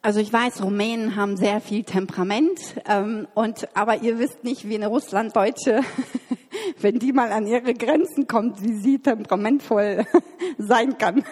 also 0.00 0.20
ich 0.20 0.32
weiß, 0.32 0.62
Rumänen 0.62 1.16
haben 1.16 1.36
sehr 1.36 1.60
viel 1.60 1.82
Temperament, 1.82 2.60
ähm, 2.88 3.26
und 3.34 3.68
aber 3.76 4.02
ihr 4.02 4.18
wisst 4.18 4.44
nicht, 4.44 4.68
wie 4.68 4.76
eine 4.76 4.86
Russlanddeutsche, 4.86 5.80
wenn 6.80 6.98
die 6.98 7.12
mal 7.12 7.32
an 7.32 7.46
ihre 7.46 7.74
Grenzen 7.74 8.26
kommt, 8.26 8.62
wie 8.62 8.74
sie 8.74 8.98
temperamentvoll 8.98 10.06
sein 10.58 10.98
kann. 10.98 11.24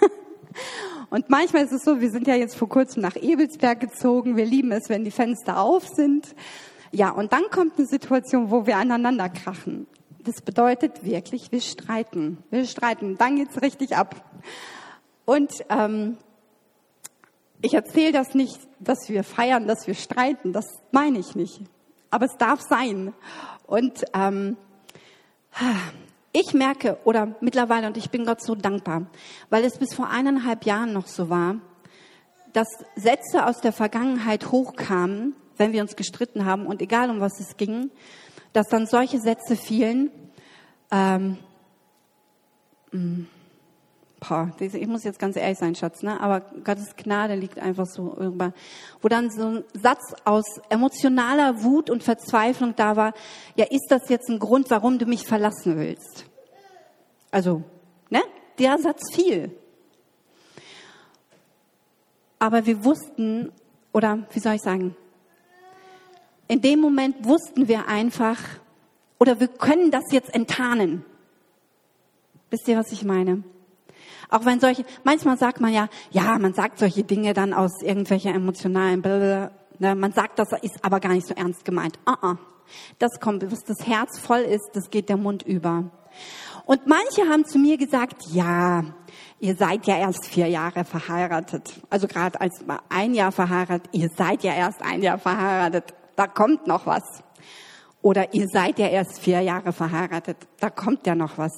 Und 1.10 1.30
manchmal 1.30 1.64
ist 1.64 1.72
es 1.72 1.84
so, 1.84 2.00
wir 2.00 2.10
sind 2.10 2.26
ja 2.26 2.34
jetzt 2.34 2.56
vor 2.56 2.68
kurzem 2.68 3.02
nach 3.02 3.16
Ebelsberg 3.16 3.78
gezogen. 3.78 4.36
Wir 4.36 4.44
lieben 4.44 4.72
es, 4.72 4.88
wenn 4.88 5.04
die 5.04 5.10
Fenster 5.10 5.60
auf 5.60 5.86
sind. 5.86 6.34
Ja, 6.90 7.10
und 7.10 7.32
dann 7.32 7.44
kommt 7.50 7.78
eine 7.78 7.86
Situation, 7.86 8.50
wo 8.50 8.66
wir 8.66 8.76
aneinander 8.76 9.28
krachen. 9.28 9.86
Das 10.18 10.42
bedeutet 10.42 11.04
wirklich, 11.04 11.52
wir 11.52 11.60
streiten. 11.60 12.38
Wir 12.50 12.64
streiten. 12.66 13.16
Dann 13.16 13.36
geht's 13.36 13.62
richtig 13.62 13.96
ab. 13.96 14.16
Und 15.24 15.52
ähm, 15.68 16.16
ich 17.62 17.74
erzähle 17.74 18.12
das 18.12 18.34
nicht, 18.34 18.58
dass 18.78 19.08
wir 19.08 19.24
feiern, 19.24 19.66
dass 19.66 19.86
wir 19.86 19.94
streiten. 19.94 20.52
Das 20.52 20.66
meine 20.92 21.18
ich 21.18 21.34
nicht. 21.34 21.60
Aber 22.10 22.26
es 22.26 22.36
darf 22.38 22.60
sein. 22.60 23.12
Und 23.66 24.04
ähm, 24.14 24.56
ich 26.32 26.54
merke, 26.54 26.98
oder 27.04 27.34
mittlerweile, 27.40 27.86
und 27.86 27.96
ich 27.96 28.10
bin 28.10 28.26
Gott 28.26 28.42
so 28.42 28.54
dankbar, 28.54 29.06
weil 29.50 29.64
es 29.64 29.78
bis 29.78 29.94
vor 29.94 30.08
eineinhalb 30.08 30.64
Jahren 30.64 30.92
noch 30.92 31.06
so 31.06 31.30
war, 31.30 31.56
dass 32.52 32.68
Sätze 32.94 33.46
aus 33.46 33.60
der 33.60 33.72
Vergangenheit 33.72 34.50
hochkamen, 34.50 35.34
wenn 35.56 35.72
wir 35.72 35.82
uns 35.82 35.96
gestritten 35.96 36.44
haben 36.44 36.66
und 36.66 36.82
egal 36.82 37.10
um 37.10 37.20
was 37.20 37.40
es 37.40 37.56
ging, 37.56 37.90
dass 38.52 38.68
dann 38.68 38.86
solche 38.86 39.20
Sätze 39.20 39.56
fielen, 39.56 40.10
ähm, 40.90 41.38
mm, 42.92 43.26
boah, 44.28 44.50
ich 44.58 44.86
muss 44.86 45.04
jetzt 45.04 45.18
ganz 45.18 45.36
ehrlich 45.36 45.58
sein, 45.58 45.74
Schatz, 45.74 46.02
ne? 46.02 46.20
aber 46.20 46.40
Gottes 46.64 46.96
Gnade 46.96 47.34
liegt 47.34 47.58
einfach 47.58 47.86
so 47.86 48.16
irgendwann, 48.18 48.52
wo 49.02 49.08
dann 49.08 49.30
so 49.30 49.46
ein 49.46 49.64
Satz 49.74 50.14
aus 50.24 50.44
emotionaler 50.68 51.62
Wut 51.62 51.90
und 51.90 52.02
Verzweiflung 52.02 52.74
da 52.76 52.96
war, 52.96 53.14
ja, 53.56 53.64
ist 53.64 53.86
das 53.88 54.08
jetzt 54.08 54.28
ein 54.28 54.38
Grund, 54.38 54.70
warum 54.70 54.98
du 54.98 55.06
mich 55.06 55.26
verlassen 55.26 55.76
willst? 55.76 56.24
Also, 57.30 57.62
ne? 58.10 58.22
Der 58.58 58.78
Satz 58.78 59.14
fiel. 59.14 59.50
Aber 62.38 62.66
wir 62.66 62.84
wussten, 62.84 63.52
oder 63.92 64.26
wie 64.32 64.40
soll 64.40 64.54
ich 64.54 64.62
sagen, 64.62 64.96
in 66.48 66.60
dem 66.60 66.80
Moment 66.80 67.24
wussten 67.24 67.68
wir 67.68 67.88
einfach, 67.88 68.38
oder 69.18 69.40
wir 69.40 69.48
können 69.48 69.90
das 69.90 70.04
jetzt 70.12 70.32
enttarnen. 70.34 71.04
Wisst 72.50 72.68
ihr, 72.68 72.78
was 72.78 72.92
ich 72.92 73.02
meine? 73.02 73.42
Auch 74.28 74.44
wenn 74.44 74.60
solche, 74.60 74.84
manchmal 75.04 75.38
sagt 75.38 75.60
man 75.60 75.72
ja, 75.72 75.88
ja, 76.10 76.38
man 76.38 76.54
sagt 76.54 76.78
solche 76.78 77.04
Dinge 77.04 77.32
dann 77.32 77.52
aus 77.52 77.82
irgendwelcher 77.82 78.34
emotionalen, 78.34 79.02
Blablabla, 79.02 79.50
ne, 79.78 79.94
man 79.94 80.12
sagt, 80.12 80.38
das 80.38 80.48
ist 80.62 80.84
aber 80.84 81.00
gar 81.00 81.12
nicht 81.12 81.26
so 81.26 81.34
ernst 81.34 81.64
gemeint. 81.64 81.98
Uh 82.08 82.12
-uh. 82.12 82.36
Das 82.98 83.20
kommt, 83.20 83.50
was 83.50 83.64
das 83.64 83.86
Herz 83.86 84.18
voll 84.18 84.40
ist, 84.40 84.70
das 84.74 84.90
geht 84.90 85.08
der 85.08 85.16
Mund 85.16 85.42
über. 85.42 85.84
Und 86.64 86.86
manche 86.86 87.30
haben 87.30 87.44
zu 87.44 87.58
mir 87.58 87.76
gesagt, 87.76 88.24
ja, 88.32 88.84
ihr 89.38 89.54
seid 89.54 89.86
ja 89.86 89.98
erst 89.98 90.26
vier 90.26 90.48
Jahre 90.48 90.84
verheiratet. 90.84 91.80
Also 91.90 92.08
gerade 92.08 92.40
als 92.40 92.64
ein 92.88 93.14
Jahr 93.14 93.30
verheiratet, 93.30 93.88
ihr 93.92 94.10
seid 94.16 94.42
ja 94.42 94.52
erst 94.52 94.82
ein 94.82 95.02
Jahr 95.02 95.18
verheiratet, 95.18 95.94
da 96.16 96.26
kommt 96.26 96.66
noch 96.66 96.86
was. 96.86 97.22
Oder 98.02 98.34
ihr 98.34 98.48
seid 98.48 98.78
ja 98.78 98.88
erst 98.88 99.20
vier 99.20 99.40
Jahre 99.40 99.72
verheiratet, 99.72 100.36
da 100.58 100.70
kommt 100.70 101.06
ja 101.06 101.14
noch 101.14 101.38
was. 101.38 101.52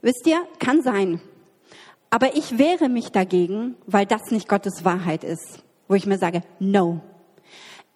Wisst 0.00 0.26
ihr, 0.26 0.46
kann 0.58 0.82
sein. 0.82 1.20
Aber 2.10 2.36
ich 2.36 2.58
wehre 2.58 2.88
mich 2.88 3.10
dagegen, 3.10 3.76
weil 3.86 4.06
das 4.06 4.30
nicht 4.30 4.48
Gottes 4.48 4.84
Wahrheit 4.84 5.24
ist. 5.24 5.64
Wo 5.88 5.94
ich 5.94 6.06
mir 6.06 6.18
sage, 6.18 6.42
no, 6.58 7.00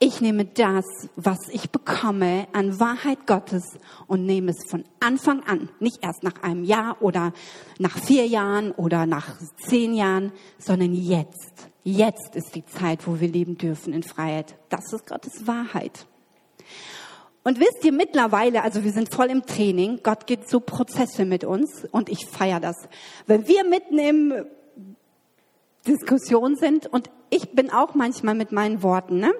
ich 0.02 0.22
nehme 0.22 0.46
das, 0.46 0.86
was 1.14 1.38
ich 1.52 1.70
bekomme 1.70 2.48
an 2.54 2.80
Wahrheit 2.80 3.26
Gottes 3.26 3.64
und 4.06 4.24
nehme 4.24 4.52
es 4.52 4.64
von 4.70 4.84
Anfang 4.98 5.42
an, 5.44 5.68
nicht 5.78 6.02
erst 6.02 6.22
nach 6.22 6.42
einem 6.42 6.64
Jahr 6.64 6.96
oder 7.02 7.34
nach 7.78 7.98
vier 7.98 8.26
Jahren 8.26 8.72
oder 8.72 9.04
nach 9.04 9.36
zehn 9.58 9.92
Jahren, 9.92 10.32
sondern 10.58 10.94
jetzt. 10.94 11.68
Jetzt 11.84 12.34
ist 12.34 12.54
die 12.54 12.64
Zeit, 12.64 13.06
wo 13.06 13.20
wir 13.20 13.28
leben 13.28 13.58
dürfen 13.58 13.92
in 13.92 14.02
Freiheit. 14.02 14.56
Das 14.70 14.90
ist 14.90 15.06
Gottes 15.06 15.46
Wahrheit. 15.46 16.06
Und 17.42 17.58
wisst 17.58 17.84
ihr 17.84 17.92
mittlerweile, 17.92 18.62
also 18.62 18.84
wir 18.84 18.92
sind 18.92 19.14
voll 19.14 19.30
im 19.30 19.46
Training, 19.46 20.00
Gott 20.02 20.26
geht 20.26 20.48
so 20.48 20.60
Prozesse 20.60 21.24
mit 21.24 21.44
uns 21.44 21.86
und 21.90 22.10
ich 22.10 22.26
feiere 22.26 22.60
das. 22.60 22.76
Wenn 23.26 23.48
wir 23.48 23.64
mitten 23.64 23.98
im 23.98 24.46
Diskussion 25.86 26.56
sind 26.56 26.86
und 26.86 27.10
ich 27.30 27.52
bin 27.52 27.70
auch 27.70 27.94
manchmal 27.94 28.34
mit 28.34 28.52
meinen 28.52 28.82
Worten, 28.82 29.18
ne? 29.18 29.32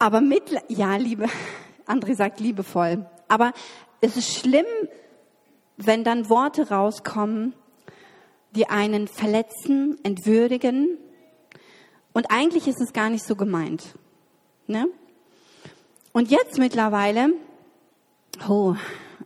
Aber 0.00 0.20
mit, 0.20 0.42
ja, 0.66 0.96
liebe, 0.96 1.26
André 1.86 2.16
sagt 2.16 2.40
liebevoll. 2.40 3.06
Aber 3.28 3.52
es 4.00 4.16
ist 4.16 4.34
schlimm, 4.34 4.66
wenn 5.76 6.02
dann 6.02 6.28
Worte 6.28 6.70
rauskommen, 6.70 7.54
die 8.50 8.68
einen 8.68 9.06
verletzen, 9.06 9.98
entwürdigen. 10.02 10.98
Und 12.12 12.30
eigentlich 12.30 12.66
ist 12.66 12.80
es 12.80 12.92
gar 12.92 13.10
nicht 13.10 13.24
so 13.24 13.36
gemeint. 13.36 13.94
Ne? 14.66 14.88
Und 16.14 16.30
jetzt 16.30 16.58
mittlerweile, 16.58 17.32
oh, 18.46 18.74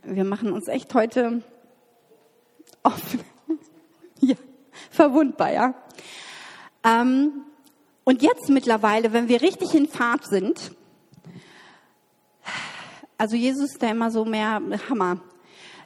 wir 0.03 0.23
machen 0.23 0.53
uns 0.53 0.69
echt 0.69 0.93
heute 0.93 1.43
offen, 2.81 3.19
ja, 4.21 4.35
verwundbar, 4.89 5.51
ja. 5.51 5.73
Ähm, 6.85 7.43
und 8.05 8.21
jetzt 8.21 8.47
mittlerweile, 8.47 9.11
wenn 9.11 9.27
wir 9.27 9.41
richtig 9.41 9.75
in 9.75 9.89
Fahrt 9.89 10.25
sind, 10.27 10.71
also 13.17 13.35
Jesus 13.35 13.71
ist 13.71 13.83
da 13.83 13.91
immer 13.91 14.09
so 14.09 14.23
mehr 14.23 14.61
Hammer. 14.89 15.19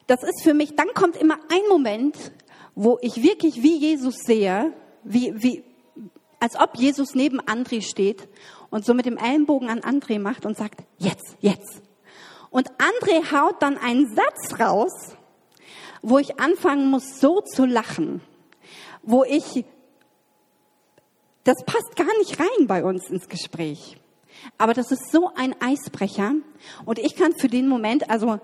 Das 0.06 0.22
ist 0.22 0.44
für 0.44 0.54
mich, 0.54 0.76
dann 0.76 0.94
kommt 0.94 1.16
immer 1.16 1.40
ein 1.50 1.68
Moment, 1.68 2.16
wo 2.76 3.00
ich 3.02 3.24
wirklich 3.24 3.64
wie 3.64 3.78
Jesus 3.78 4.18
sehe, 4.20 4.72
wie, 5.04 5.34
wie, 5.42 5.64
als 6.40 6.56
ob 6.60 6.76
Jesus 6.76 7.16
neben 7.16 7.42
André 7.42 7.82
steht 7.82 8.28
und 8.72 8.84
so 8.84 8.96
mit 8.96 9.06
dem 9.06 9.18
Ellenbogen 9.18 9.70
an 9.70 9.82
André 9.82 10.20
macht 10.20 10.48
und 10.48 10.58
sagt, 10.58 10.82
jetzt, 10.98 11.38
jetzt. 11.40 11.82
Und 12.50 12.72
André 12.80 13.32
haut 13.32 13.62
dann 13.62 13.78
einen 13.78 14.14
Satz 14.16 14.60
raus, 14.60 15.16
wo 16.02 16.18
ich 16.18 16.40
anfangen 16.40 16.90
muss, 16.90 17.20
so 17.20 17.42
zu 17.42 17.66
lachen, 17.66 18.22
wo 19.04 19.24
ich 19.24 19.64
das 21.44 21.58
passt 21.66 21.96
gar 21.96 22.18
nicht 22.20 22.40
rein 22.40 22.68
bei 22.68 22.84
uns 22.84 23.10
ins 23.10 23.28
Gespräch. 23.28 23.98
Aber 24.58 24.74
das 24.74 24.92
ist 24.92 25.12
so 25.12 25.32
ein 25.36 25.56
Eisbrecher. 25.60 26.34
Und 26.86 27.00
ich 27.00 27.16
kann 27.16 27.34
für 27.34 27.48
den 27.48 27.68
Moment, 27.68 28.10
also 28.10 28.40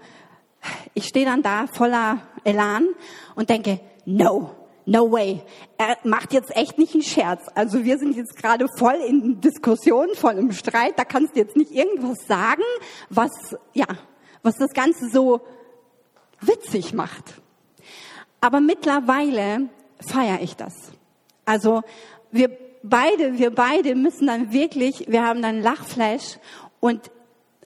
ich 0.93 1.05
stehe 1.05 1.25
dann 1.25 1.43
da 1.43 1.67
voller 1.67 2.22
Elan 2.43 2.88
und 3.36 3.50
denke, 3.50 3.79
no, 4.05 4.56
no 4.88 5.12
way. 5.12 5.41
Er 5.78 5.97
macht 6.04 6.34
jetzt 6.34 6.56
echt 6.56 6.78
nicht 6.80 6.93
einen 6.93 7.04
Scherz. 7.04 7.41
Also 7.54 7.84
wir 7.84 8.00
sind 8.00 8.15
jetzt 8.15 8.36
gerade 8.36 8.67
voll 8.78 8.95
in 9.08 9.39
Diskussion, 9.41 10.08
voll 10.15 10.38
im 10.38 10.52
Streit. 10.54 10.97
Da 10.97 11.04
kannst 11.04 11.36
du 11.36 11.39
jetzt 11.39 11.56
nicht 11.56 11.71
irgendwas 11.71 12.26
sagen, 12.28 12.63
was, 13.10 13.32
ja, 13.73 13.86
was 14.41 14.56
das 14.56 14.71
Ganze 14.73 15.10
so 15.10 15.41
witzig 16.41 16.93
macht. 16.93 17.41
Aber 18.41 18.62
mittlerweile 18.62 19.69
feiere 20.00 20.41
ich 20.41 20.56
das. 20.56 20.73
Also 21.45 21.82
wir 22.32 22.50
beide, 22.82 23.38
wir 23.38 23.54
beide 23.54 23.95
müssen 23.95 24.28
dann 24.28 24.54
wirklich, 24.54 25.06
wir 25.08 25.23
haben 25.23 25.41
dann 25.41 25.62
Lachflash 25.62 26.39
und 26.80 27.12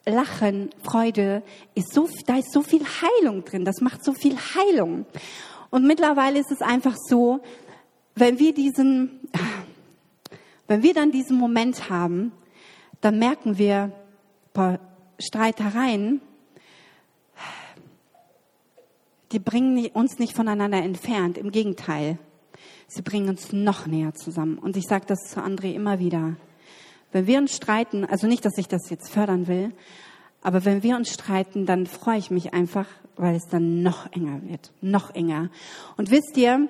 Lachen, 0.05 0.71
Freude 0.81 1.43
ist 1.75 1.93
so, 1.93 2.09
da 2.25 2.37
ist 2.37 2.51
so 2.51 2.63
viel 2.63 2.81
Heilung 2.83 3.45
drin. 3.45 3.65
Das 3.65 3.81
macht 3.81 4.03
so 4.03 4.13
viel 4.13 4.35
Heilung. 4.35 5.05
Und 5.71 5.87
mittlerweile 5.87 6.39
ist 6.39 6.51
es 6.51 6.61
einfach 6.61 6.95
so, 6.95 7.41
wenn 8.13 8.37
wir 8.37 8.53
diesen, 8.53 9.21
wenn 10.67 10.83
wir 10.83 10.93
dann 10.93 11.11
diesen 11.11 11.37
Moment 11.37 11.89
haben, 11.89 12.33
dann 12.99 13.17
merken 13.17 13.57
wir, 13.57 13.91
boah, 14.53 14.79
Streitereien, 15.17 16.21
die 19.31 19.39
bringen 19.39 19.87
uns 19.93 20.19
nicht 20.19 20.35
voneinander 20.35 20.77
entfernt. 20.77 21.37
Im 21.37 21.51
Gegenteil. 21.51 22.17
Sie 22.87 23.01
bringen 23.01 23.29
uns 23.29 23.53
noch 23.53 23.87
näher 23.87 24.13
zusammen. 24.13 24.57
Und 24.57 24.75
ich 24.75 24.85
sage 24.85 25.05
das 25.07 25.19
zu 25.29 25.39
André 25.39 25.73
immer 25.73 25.99
wieder. 25.99 26.35
Wenn 27.13 27.27
wir 27.27 27.37
uns 27.37 27.55
streiten, 27.55 28.03
also 28.03 28.27
nicht, 28.27 28.43
dass 28.43 28.57
ich 28.57 28.67
das 28.67 28.89
jetzt 28.89 29.09
fördern 29.09 29.47
will, 29.47 29.71
aber 30.41 30.65
wenn 30.65 30.83
wir 30.83 30.95
uns 30.95 31.13
streiten, 31.13 31.65
dann 31.65 31.85
freue 31.87 32.17
ich 32.17 32.31
mich 32.31 32.53
einfach, 32.53 32.87
weil 33.15 33.35
es 33.35 33.47
dann 33.47 33.83
noch 33.83 34.11
enger 34.11 34.41
wird, 34.43 34.71
noch 34.81 35.13
enger. 35.13 35.49
Und 35.97 36.11
wisst 36.11 36.35
ihr, 36.35 36.67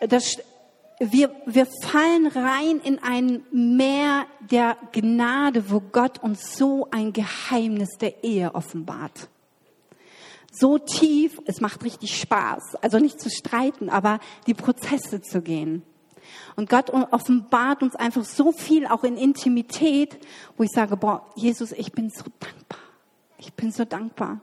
das, 0.00 0.36
wir, 0.98 1.30
wir 1.46 1.66
fallen 1.82 2.26
rein 2.26 2.80
in 2.82 2.98
ein 3.02 3.42
Meer 3.52 4.26
der 4.50 4.76
Gnade, 4.92 5.70
wo 5.70 5.80
Gott 5.80 6.22
uns 6.22 6.56
so 6.56 6.88
ein 6.90 7.12
Geheimnis 7.12 7.90
der 7.98 8.24
Ehe 8.24 8.54
offenbart 8.54 9.28
so 10.58 10.78
tief, 10.78 11.40
es 11.44 11.60
macht 11.60 11.84
richtig 11.84 12.18
Spaß. 12.18 12.76
Also 12.80 12.98
nicht 12.98 13.20
zu 13.20 13.30
streiten, 13.30 13.90
aber 13.90 14.20
die 14.46 14.54
Prozesse 14.54 15.20
zu 15.20 15.42
gehen. 15.42 15.82
Und 16.56 16.68
Gott 16.68 16.90
offenbart 16.90 17.82
uns 17.82 17.96
einfach 17.96 18.24
so 18.24 18.52
viel 18.52 18.86
auch 18.86 19.04
in 19.04 19.16
Intimität, 19.16 20.18
wo 20.56 20.62
ich 20.62 20.70
sage, 20.70 20.96
boah, 20.96 21.26
Jesus, 21.34 21.72
ich 21.72 21.92
bin 21.92 22.10
so 22.10 22.24
dankbar. 22.40 22.80
Ich 23.38 23.52
bin 23.54 23.70
so 23.70 23.84
dankbar. 23.84 24.40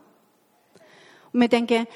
Und 1.32 1.40
mir 1.40 1.48
denke, 1.48 1.86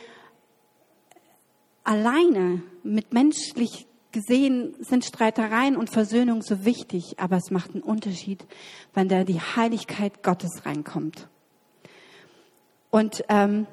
alleine 1.84 2.62
mit 2.82 3.12
menschlich 3.12 3.86
gesehen 4.12 4.74
sind 4.80 5.04
Streitereien 5.04 5.76
und 5.76 5.90
Versöhnung 5.90 6.42
so 6.42 6.64
wichtig, 6.64 7.18
aber 7.18 7.36
es 7.36 7.50
macht 7.50 7.72
einen 7.72 7.82
Unterschied, 7.82 8.44
wenn 8.94 9.08
da 9.08 9.24
die 9.24 9.40
Heiligkeit 9.40 10.22
Gottes 10.22 10.64
reinkommt. 10.64 11.28
Und 12.90 13.24
ähm, 13.28 13.66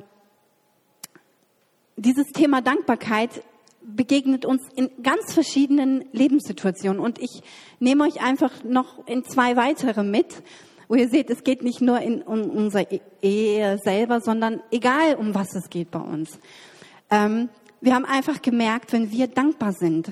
dieses 1.95 2.27
Thema 2.27 2.61
Dankbarkeit 2.61 3.43
begegnet 3.85 4.45
uns 4.45 4.61
in 4.75 4.89
ganz 5.03 5.33
verschiedenen 5.33 6.05
Lebenssituationen. 6.11 6.99
Und 6.99 7.19
ich 7.19 7.41
nehme 7.79 8.03
euch 8.03 8.21
einfach 8.21 8.63
noch 8.63 9.05
in 9.07 9.23
zwei 9.23 9.55
weitere 9.55 10.03
mit, 10.03 10.43
wo 10.87 10.95
ihr 10.95 11.09
seht, 11.09 11.29
es 11.29 11.43
geht 11.43 11.63
nicht 11.63 11.81
nur 11.81 11.99
in, 11.99 12.21
um 12.21 12.49
unsere 12.49 12.83
e-, 12.91 13.01
Ehe 13.21 13.77
selber, 13.83 14.21
sondern 14.21 14.61
egal, 14.71 15.15
um 15.15 15.33
was 15.33 15.55
es 15.55 15.69
geht 15.69 15.91
bei 15.91 15.99
uns. 15.99 16.39
Ähm, 17.09 17.49
wir 17.81 17.95
haben 17.95 18.05
einfach 18.05 18.41
gemerkt, 18.41 18.93
wenn 18.93 19.11
wir 19.11 19.27
dankbar 19.27 19.73
sind, 19.73 20.11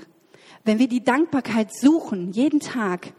wenn 0.64 0.80
wir 0.80 0.88
die 0.88 1.04
Dankbarkeit 1.04 1.76
suchen, 1.76 2.32
jeden 2.32 2.60
Tag, 2.60 3.14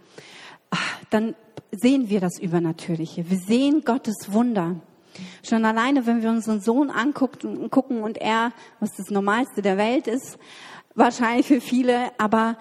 ach, 0.70 1.00
dann 1.10 1.34
sehen 1.72 2.08
wir 2.08 2.20
das 2.20 2.38
Übernatürliche. 2.38 3.28
Wir 3.28 3.38
sehen 3.38 3.82
Gottes 3.84 4.32
Wunder. 4.32 4.76
Schon 5.42 5.64
alleine, 5.64 6.06
wenn 6.06 6.22
wir 6.22 6.30
unseren 6.30 6.60
Sohn 6.60 6.90
angucken 6.90 7.70
gucken 7.70 8.02
und 8.02 8.18
er, 8.18 8.52
was 8.80 8.90
das 8.96 9.10
Normalste 9.10 9.62
der 9.62 9.76
Welt 9.76 10.06
ist, 10.06 10.38
wahrscheinlich 10.94 11.46
für 11.46 11.60
viele, 11.60 12.10
aber 12.18 12.56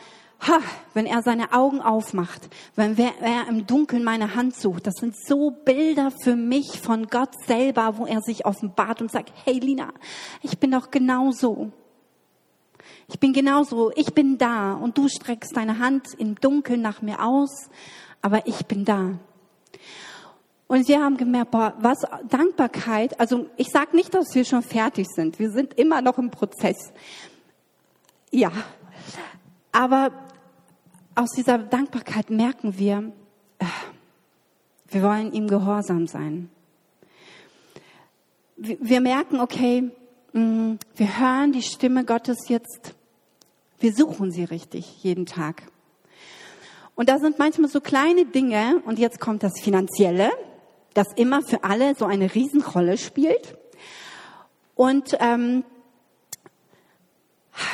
ha, 0.48 0.60
wenn 0.94 1.06
er 1.06 1.22
seine 1.22 1.54
Augen 1.54 1.82
aufmacht, 1.82 2.50
wenn 2.76 2.98
er 2.98 3.48
im 3.48 3.66
Dunkeln 3.66 4.04
meine 4.04 4.36
Hand 4.36 4.56
sucht, 4.56 4.88
das 4.88 4.96
sind 4.96 5.16
so 5.16 5.52
Bilder 5.52 6.12
für 6.12 6.36
mich 6.36 6.80
von 6.80 7.08
Gott 7.08 7.34
selber, 7.46 7.98
wo 7.98 8.06
er 8.06 8.22
sich 8.22 8.46
offenbart 8.46 9.02
und 9.02 9.12
sagt, 9.12 9.32
hey 9.46 9.60
Lina, 9.60 9.90
ich 10.42 10.60
bin 10.60 10.72
doch 10.72 10.92
genauso. 10.92 11.72
Ich 13.08 13.20
bin 13.20 13.34
genauso, 13.34 13.92
ich 13.96 14.14
bin 14.14 14.38
da 14.38 14.74
und 14.74 14.98
du 14.98 15.08
streckst 15.08 15.56
deine 15.56 15.80
Hand 15.80 16.08
im 16.18 16.36
Dunkeln 16.36 16.82
nach 16.82 17.02
mir 17.02 17.24
aus, 17.24 17.70
aber 18.22 18.48
ich 18.48 18.66
bin 18.66 18.86
da. 18.86 19.20
Und 20.74 20.88
wir 20.88 21.04
haben 21.04 21.18
gemerkt, 21.18 21.52
boah, 21.52 21.76
was 21.78 22.00
Dankbarkeit, 22.28 23.20
also 23.20 23.46
ich 23.58 23.70
sage 23.70 23.96
nicht, 23.96 24.12
dass 24.12 24.34
wir 24.34 24.44
schon 24.44 24.64
fertig 24.64 25.06
sind. 25.08 25.38
Wir 25.38 25.52
sind 25.52 25.76
immer 25.76 26.02
noch 26.02 26.18
im 26.18 26.32
Prozess. 26.32 26.92
Ja, 28.32 28.52
aber 29.72 30.10
aus 31.14 31.30
dieser 31.36 31.60
Dankbarkeit 31.60 32.32
merken 32.32 32.80
wir, 32.80 33.12
wir 34.88 35.04
wollen 35.04 35.32
ihm 35.32 35.48
gehorsam 35.48 36.08
sein. 36.08 36.50
wir 38.58 39.00
merken, 39.00 39.42
okay, 39.42 39.92
mm, 40.32 40.74
wir 40.96 41.20
hören 41.20 41.52
die 41.52 41.62
Stimme 41.62 42.04
Gottes 42.04 42.50
jetzt, 42.50 42.96
wir 43.80 43.94
suchen 43.94 44.32
sie 44.32 44.44
richtig 44.44 45.04
jeden 45.04 45.28
Tag. 45.28 45.62
Und 46.96 47.10
da 47.10 47.20
sind 47.20 47.38
manchmal 47.38 47.70
so 47.70 47.80
kleine 47.80 48.26
Dinge, 48.26 48.82
und 48.86 48.98
jetzt 48.98 49.20
kommt 49.20 49.44
das 49.44 49.54
Finanzielle, 49.62 50.32
das 50.94 51.08
immer 51.16 51.42
für 51.42 51.64
alle 51.64 51.96
so 51.96 52.06
eine 52.06 52.34
Riesenrolle 52.34 52.98
spielt. 52.98 53.58
Und 54.76 55.18
ähm, 55.20 55.64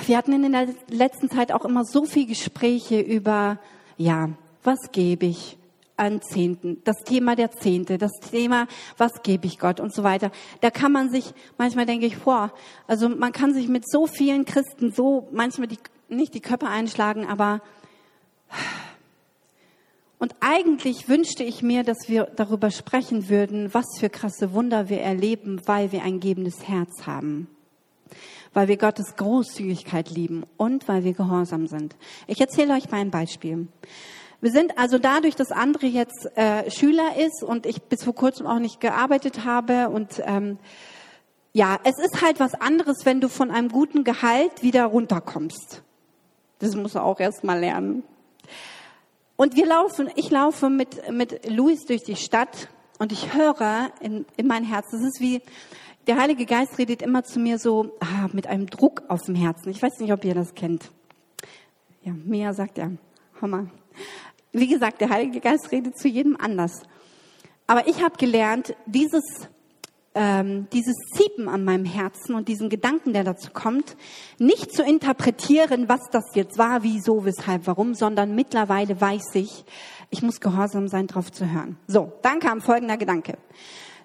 wir 0.05 0.17
hatten 0.17 0.43
in 0.43 0.51
der 0.51 0.67
letzten 0.89 1.29
Zeit 1.29 1.51
auch 1.51 1.65
immer 1.65 1.85
so 1.85 2.05
viel 2.05 2.25
Gespräche 2.25 2.99
über, 2.99 3.59
ja, 3.97 4.29
was 4.63 4.91
gebe 4.91 5.25
ich 5.25 5.57
an 5.99 6.21
Zehnten, 6.21 6.81
das 6.85 6.97
Thema 7.03 7.35
der 7.35 7.51
Zehnte, 7.51 7.97
das 7.97 8.13
Thema, 8.31 8.67
was 8.97 9.21
gebe 9.21 9.47
ich 9.47 9.59
Gott 9.59 9.79
und 9.79 9.93
so 9.93 10.03
weiter. 10.03 10.31
Da 10.61 10.71
kann 10.71 10.91
man 10.91 11.09
sich, 11.09 11.33
manchmal 11.57 11.85
denke 11.85 12.05
ich, 12.05 12.17
boah, 12.19 12.53
also 12.87 13.09
man 13.09 13.33
kann 13.33 13.53
sich 13.53 13.67
mit 13.67 13.89
so 13.89 14.07
vielen 14.07 14.45
Christen 14.45 14.93
so 14.93 15.27
manchmal 15.31 15.67
die, 15.67 15.77
nicht 16.07 16.33
die 16.33 16.41
Köpfe 16.41 16.67
einschlagen, 16.67 17.27
aber 17.27 17.61
und 20.19 20.35
eigentlich 20.41 21.07
wünschte 21.07 21.45
ich 21.45 21.63
mir, 21.63 21.83
dass 21.83 22.09
wir 22.09 22.25
darüber 22.35 22.71
sprechen 22.71 23.29
würden, 23.29 23.73
was 23.73 23.85
für 23.99 24.09
krasse 24.09 24.51
Wunder 24.51 24.89
wir 24.89 24.99
erleben, 24.99 25.61
weil 25.65 25.93
wir 25.93 26.03
ein 26.03 26.19
gebendes 26.19 26.67
Herz 26.67 27.07
haben. 27.07 27.47
Weil 28.53 28.67
wir 28.67 28.75
Gottes 28.75 29.15
Großzügigkeit 29.15 30.09
lieben 30.09 30.43
und 30.57 30.89
weil 30.89 31.05
wir 31.05 31.13
gehorsam 31.13 31.67
sind. 31.67 31.95
Ich 32.27 32.41
erzähle 32.41 32.73
euch 32.73 32.91
mal 32.91 32.99
ein 32.99 33.11
Beispiel. 33.11 33.67
Wir 34.41 34.51
sind 34.51 34.77
also 34.77 34.97
dadurch, 34.97 35.35
dass 35.35 35.51
André 35.51 35.87
jetzt 35.87 36.29
äh, 36.35 36.69
Schüler 36.69 37.15
ist 37.17 37.41
und 37.41 37.65
ich 37.65 37.81
bis 37.83 38.03
vor 38.03 38.15
kurzem 38.15 38.45
auch 38.45 38.59
nicht 38.59 38.81
gearbeitet 38.81 39.45
habe 39.45 39.89
und 39.89 40.21
ähm, 40.25 40.57
ja, 41.53 41.79
es 41.83 41.97
ist 41.97 42.21
halt 42.21 42.39
was 42.39 42.53
anderes, 42.55 43.05
wenn 43.05 43.21
du 43.21 43.29
von 43.29 43.51
einem 43.51 43.69
guten 43.69 44.03
Gehalt 44.03 44.63
wieder 44.63 44.85
runterkommst. 44.85 45.81
Das 46.59 46.75
musst 46.75 46.95
du 46.95 46.99
auch 46.99 47.19
erst 47.19 47.43
mal 47.43 47.59
lernen. 47.59 48.03
Und 49.39 49.55
wir 49.55 49.67
laufen, 49.67 50.09
ich 50.17 50.29
laufe 50.31 50.69
mit, 50.69 51.09
mit 51.13 51.49
Luis 51.49 51.85
durch 51.85 52.03
die 52.03 52.17
Stadt 52.17 52.67
und 52.97 53.13
ich 53.13 53.33
höre 53.33 53.89
in, 54.01 54.25
in 54.35 54.47
mein 54.47 54.65
Herz, 54.65 54.87
das 54.91 54.99
ist 54.99 55.21
wie, 55.21 55.41
der 56.07 56.17
Heilige 56.17 56.45
Geist 56.45 56.77
redet 56.77 57.01
immer 57.01 57.23
zu 57.23 57.39
mir 57.39 57.57
so, 57.57 57.95
ah, 58.01 58.27
mit 58.33 58.47
einem 58.47 58.69
Druck 58.69 59.03
auf 59.07 59.21
dem 59.21 59.35
Herzen. 59.35 59.69
Ich 59.69 59.81
weiß 59.81 59.97
nicht, 60.01 60.11
ob 60.11 60.25
ihr 60.25 60.35
das 60.35 60.55
kennt. 60.55 60.91
Ja, 62.03 62.11
Mia 62.11 62.51
sagt 62.53 62.79
ja, 62.79 62.91
Hammer. 63.41 63.67
Wie 64.51 64.67
gesagt, 64.67 64.99
der 64.99 65.09
Heilige 65.09 65.39
Geist 65.39 65.71
redet 65.71 65.97
zu 65.97 66.09
jedem 66.09 66.35
anders. 66.35 66.83
Aber 67.65 67.87
ich 67.87 68.03
habe 68.03 68.17
gelernt, 68.17 68.75
dieses 68.87 69.23
ähm, 70.15 70.67
dieses 70.73 70.95
Ziepen 71.13 71.47
an 71.47 71.63
meinem 71.63 71.85
Herzen 71.85 72.33
und 72.35 72.47
diesen 72.47 72.69
Gedanken, 72.69 73.13
der 73.13 73.23
dazu 73.23 73.51
kommt, 73.51 73.95
nicht 74.37 74.71
zu 74.71 74.83
interpretieren, 74.83 75.87
was 75.87 76.09
das 76.11 76.25
jetzt 76.33 76.57
war, 76.57 76.83
wieso, 76.83 77.25
weshalb, 77.25 77.67
warum, 77.67 77.93
sondern 77.93 78.35
mittlerweile 78.35 78.99
weiß 78.99 79.35
ich, 79.35 79.65
ich 80.09 80.21
muss 80.23 80.39
gehorsam 80.41 80.87
sein, 80.87 81.07
drauf 81.07 81.31
zu 81.31 81.51
hören. 81.51 81.77
So, 81.87 82.11
dann 82.23 82.39
kam 82.39 82.61
folgender 82.61 82.97
Gedanke. 82.97 83.37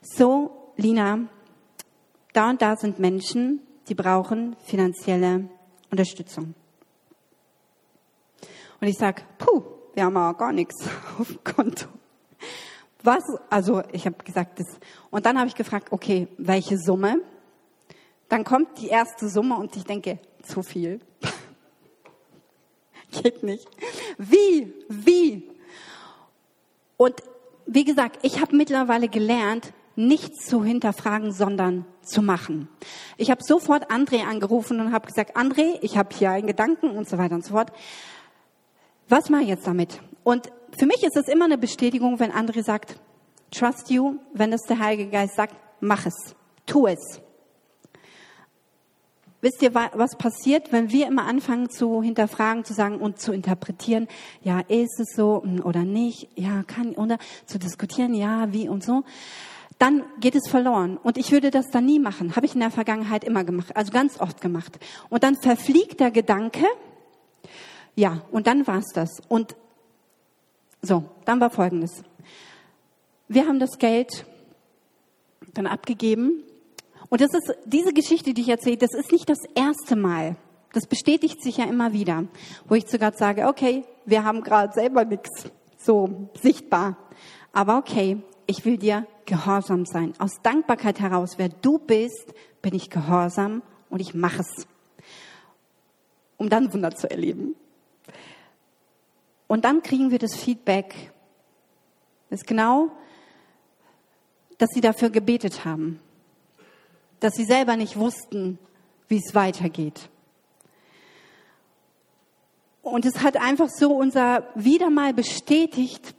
So, 0.03 0.73
Lina, 0.77 1.21
da 2.33 2.51
und 2.51 2.61
da 2.61 2.77
sind 2.77 2.99
Menschen, 2.99 3.61
die 3.89 3.95
brauchen 3.95 4.57
finanzielle 4.65 5.49
Unterstützung. 5.91 6.55
Und 8.81 8.89
ich 8.89 8.99
sag, 8.99 9.39
puh, 9.39 9.63
wir 9.95 10.05
haben 10.05 10.17
aber 10.17 10.37
gar 10.37 10.53
nichts 10.53 10.87
auf 11.19 11.29
dem 11.29 11.43
Konto 11.45 11.89
was, 13.05 13.23
also 13.51 13.83
ich 13.93 14.07
habe 14.07 14.17
gesagt, 14.25 14.59
das, 14.59 14.67
und 15.11 15.27
dann 15.27 15.39
habe 15.39 15.47
ich 15.47 15.55
gefragt, 15.55 15.93
okay, 15.93 16.27
welche 16.39 16.79
Summe? 16.79 17.21
Dann 18.29 18.45
kommt 18.45 18.81
die 18.81 18.89
erste 18.89 19.29
Summe 19.29 19.57
und 19.57 19.77
ich 19.77 19.85
denke, 19.85 20.19
zu 20.43 20.63
viel. 20.63 21.01
Geht 23.11 23.43
nicht. 23.43 23.69
Wie? 24.17 24.73
Wie? 24.89 25.51
Und 26.97 27.23
wie 27.67 27.85
gesagt, 27.85 28.19
ich 28.23 28.41
habe 28.41 28.57
mittlerweile 28.57 29.09
gelernt, 29.09 29.73
nichts 29.97 30.47
zu 30.47 30.65
hinterfragen, 30.65 31.33
sondern 31.33 31.85
zu 32.03 32.23
machen. 32.23 32.69
Ich 33.17 33.31
habe 33.31 33.43
sofort 33.45 33.91
André 33.91 34.25
angerufen 34.25 34.81
und 34.81 34.93
habe 34.93 35.07
gesagt, 35.07 35.37
André, 35.37 35.79
ich 35.83 35.97
habe 35.97 36.15
hier 36.15 36.31
einen 36.31 36.47
Gedanken 36.47 36.91
und 36.91 37.09
so 37.09 37.19
weiter 37.19 37.35
und 37.35 37.45
so 37.45 37.53
fort. 37.53 37.71
Was 39.09 39.31
mache 39.31 39.43
ich 39.43 39.49
jetzt 39.49 39.67
damit? 39.67 40.01
Und 40.25 40.51
für 40.79 40.87
mich 40.87 41.03
ist 41.03 41.17
es 41.17 41.29
immer 41.29 41.45
eine 41.45 41.59
Bestätigung, 41.59 42.19
wenn 42.19 42.33
André 42.33 42.63
sagt, 42.63 42.99
trust 43.51 43.91
you, 43.91 44.17
wenn 44.33 44.53
es 44.53 44.63
der 44.63 44.79
Heilige 44.79 45.11
Geist 45.11 45.37
sagt, 45.37 45.55
mach 45.81 46.07
es, 46.07 46.35
tu 46.67 46.87
es. 46.87 47.21
Wisst 49.41 49.61
ihr, 49.61 49.75
was 49.75 50.17
passiert, 50.17 50.73
wenn 50.73 50.91
wir 50.91 51.07
immer 51.07 51.27
anfangen 51.27 51.69
zu 51.69 52.03
hinterfragen, 52.03 52.65
zu 52.65 52.73
sagen 52.73 52.97
und 52.97 53.19
zu 53.19 53.31
interpretieren, 53.31 54.09
ja, 54.43 54.61
ist 54.69 54.99
es 54.99 55.15
so 55.15 55.45
oder 55.65 55.83
nicht, 55.83 56.31
ja, 56.35 56.63
kann, 56.63 56.95
oder 56.95 57.19
zu 57.45 57.59
diskutieren, 57.59 58.15
ja, 58.15 58.51
wie 58.55 58.71
und 58.71 58.83
so, 58.83 59.05
dann 59.79 60.03
geht 60.19 60.35
es 60.35 60.49
verloren. 60.49 60.97
Und 60.97 61.19
ich 61.19 61.31
würde 61.31 61.51
das 61.51 61.67
dann 61.71 61.85
nie 61.85 61.99
machen. 61.99 62.37
Habe 62.37 62.47
ich 62.47 62.55
in 62.55 62.61
der 62.61 62.71
Vergangenheit 62.71 63.23
immer 63.23 63.45
gemacht, 63.45 63.77
also 63.77 63.93
ganz 63.93 64.19
oft 64.19 64.41
gemacht. 64.41 64.79
Und 65.11 65.25
dann 65.25 65.37
verfliegt 65.37 66.01
der 66.01 66.11
Gedanke, 66.11 66.65
ja, 67.97 68.23
und 68.31 68.47
dann 68.47 68.67
war 68.67 68.79
es 68.79 68.93
das. 68.95 69.11
Und 69.29 69.57
so, 70.85 71.05
dann 71.25 71.41
war 71.41 71.51
Folgendes. 71.51 72.03
Wir 73.29 73.47
haben 73.47 73.59
das 73.59 73.79
Geld 73.79 74.27
dann 75.55 75.67
abgegeben. 75.67 76.43
Und 77.09 77.21
das 77.21 77.33
ist, 77.33 77.55
diese 77.65 77.93
Geschichte, 77.93 78.35
die 78.35 78.43
ich 78.43 78.49
erzähle, 78.49 78.77
das 78.77 78.95
ist 78.95 79.13
nicht 79.13 79.29
das 79.29 79.39
erste 79.55 79.97
Mal. 79.97 80.37
Das 80.73 80.87
bestätigt 80.87 81.43
sich 81.43 81.59
ja 81.59 81.65
immer 81.67 81.93
wieder, 81.93 82.25
wo 82.67 82.75
ich 82.75 82.87
Gott 82.87 83.17
sage, 83.17 83.47
okay, 83.47 83.85
wir 84.05 84.25
haben 84.25 84.43
gerade 84.43 84.73
selber 84.73 85.05
nichts 85.05 85.51
so 85.79 86.29
sichtbar. 86.41 86.97
Aber 87.53 87.79
okay, 87.79 88.19
ich 88.47 88.65
will 88.65 88.79
dir 88.79 89.07
gehorsam 89.27 89.87
sein. 89.87 90.15
Aus 90.19 90.43
Dankbarkeit 90.43 91.01
heraus, 91.01 91.35
wer 91.37 91.49
du 91.49 91.79
bist, 91.79 92.35
bin 92.63 92.75
ich 92.75 92.91
gehorsam 92.91 93.63
und 93.91 94.01
ich 94.01 94.15
mache 94.15 94.41
es. 94.41 94.67
Um 96.37 96.49
dann 96.49 96.73
Wunder 96.73 96.95
zu 96.95 97.09
erleben. 97.09 97.55
Und 99.47 99.65
dann 99.65 99.83
kriegen 99.83 100.11
wir 100.11 100.19
das 100.19 100.35
Feedback. 100.35 101.13
Das 102.31 102.41
ist 102.41 102.47
genau, 102.47 102.91
dass 104.59 104.71
sie 104.71 104.81
dafür 104.81 105.11
gebetet 105.11 105.65
haben. 105.65 106.01
Dass 107.21 107.35
sie 107.35 107.45
selber 107.45 107.77
nicht 107.77 107.97
wussten, 107.97 108.59
wie 109.09 109.19
es 109.25 109.35
weitergeht. 109.35 110.09
Und 112.83 113.07
es 113.07 113.23
hat 113.23 113.37
einfach 113.39 113.69
so 113.71 113.97
unser 113.97 114.47
wieder 114.55 114.91
mal 114.91 115.15
bestätigt, 115.15 116.15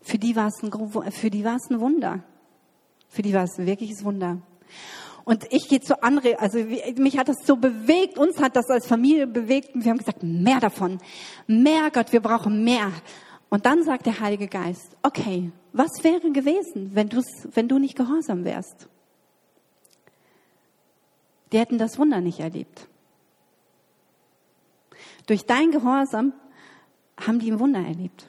für 0.00 0.18
die 0.18 0.34
war 0.34 0.48
es 0.48 0.62
ein, 0.62 1.12
für 1.12 1.30
die 1.30 1.44
war 1.44 1.56
es 1.56 1.70
ein 1.70 1.78
Wunder. 1.80 2.24
Für 3.08 3.22
die 3.22 3.34
war 3.34 3.44
es 3.44 3.58
ein 3.58 3.66
wirkliches 3.66 4.02
Wunder. 4.04 4.38
Und 5.24 5.46
ich 5.50 5.68
gehe 5.68 5.80
zu 5.80 6.02
anderen, 6.02 6.36
also 6.36 6.58
mich 6.58 7.18
hat 7.18 7.28
das 7.28 7.36
so 7.44 7.56
bewegt, 7.56 8.18
uns 8.18 8.38
hat 8.40 8.56
das 8.56 8.68
als 8.68 8.86
Familie 8.86 9.26
bewegt 9.26 9.74
und 9.74 9.84
wir 9.84 9.90
haben 9.90 9.98
gesagt, 9.98 10.22
mehr 10.22 10.60
davon, 10.60 10.98
mehr 11.46 11.90
Gott, 11.90 12.12
wir 12.12 12.20
brauchen 12.20 12.64
mehr. 12.64 12.90
Und 13.48 13.66
dann 13.66 13.82
sagt 13.82 14.06
der 14.06 14.20
Heilige 14.20 14.48
Geist, 14.48 14.96
okay, 15.02 15.52
was 15.72 15.90
wäre 16.02 16.30
gewesen, 16.30 16.90
wenn, 16.94 17.08
du's, 17.08 17.26
wenn 17.52 17.68
du 17.68 17.78
nicht 17.78 17.96
gehorsam 17.96 18.44
wärst? 18.44 18.88
Die 21.52 21.58
hätten 21.58 21.78
das 21.78 21.98
Wunder 21.98 22.20
nicht 22.20 22.40
erlebt. 22.40 22.86
Durch 25.26 25.44
dein 25.46 25.70
Gehorsam 25.70 26.32
haben 27.20 27.38
die 27.40 27.50
ein 27.50 27.60
Wunder 27.60 27.80
erlebt. 27.80 28.28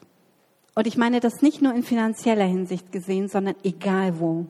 Und 0.74 0.86
ich 0.86 0.96
meine 0.96 1.20
das 1.20 1.42
nicht 1.42 1.62
nur 1.62 1.74
in 1.74 1.82
finanzieller 1.82 2.44
Hinsicht 2.44 2.92
gesehen, 2.92 3.28
sondern 3.28 3.56
egal 3.62 4.18
wo. 4.18 4.46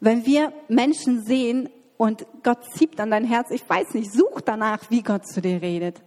Wenn 0.00 0.24
wir 0.24 0.52
Menschen 0.68 1.22
sehen 1.24 1.68
und 1.98 2.26
Gott 2.42 2.64
zieht 2.72 2.98
an 2.98 3.10
dein 3.10 3.24
Herz, 3.24 3.50
ich 3.50 3.68
weiß 3.68 3.94
nicht, 3.94 4.12
such 4.12 4.40
danach, 4.40 4.90
wie 4.90 5.02
Gott 5.02 5.26
zu 5.26 5.42
dir 5.42 5.60
redet. 5.60 6.02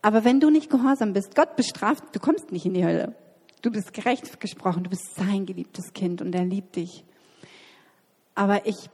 Aber 0.00 0.24
wenn 0.24 0.40
du 0.40 0.50
nicht 0.50 0.70
gehorsam 0.70 1.12
bist, 1.12 1.34
Gott 1.34 1.56
bestraft, 1.56 2.04
du 2.12 2.20
kommst 2.20 2.50
nicht 2.52 2.64
in 2.64 2.74
die 2.74 2.84
Hölle. 2.84 3.14
Du 3.60 3.70
bist 3.70 3.92
gerecht 3.92 4.40
gesprochen, 4.40 4.84
du 4.84 4.90
bist 4.90 5.14
sein 5.16 5.44
geliebtes 5.44 5.92
Kind 5.92 6.22
und 6.22 6.34
er 6.34 6.44
liebt 6.44 6.76
dich. 6.76 7.04
Aber 8.34 8.66
ich 8.66 8.88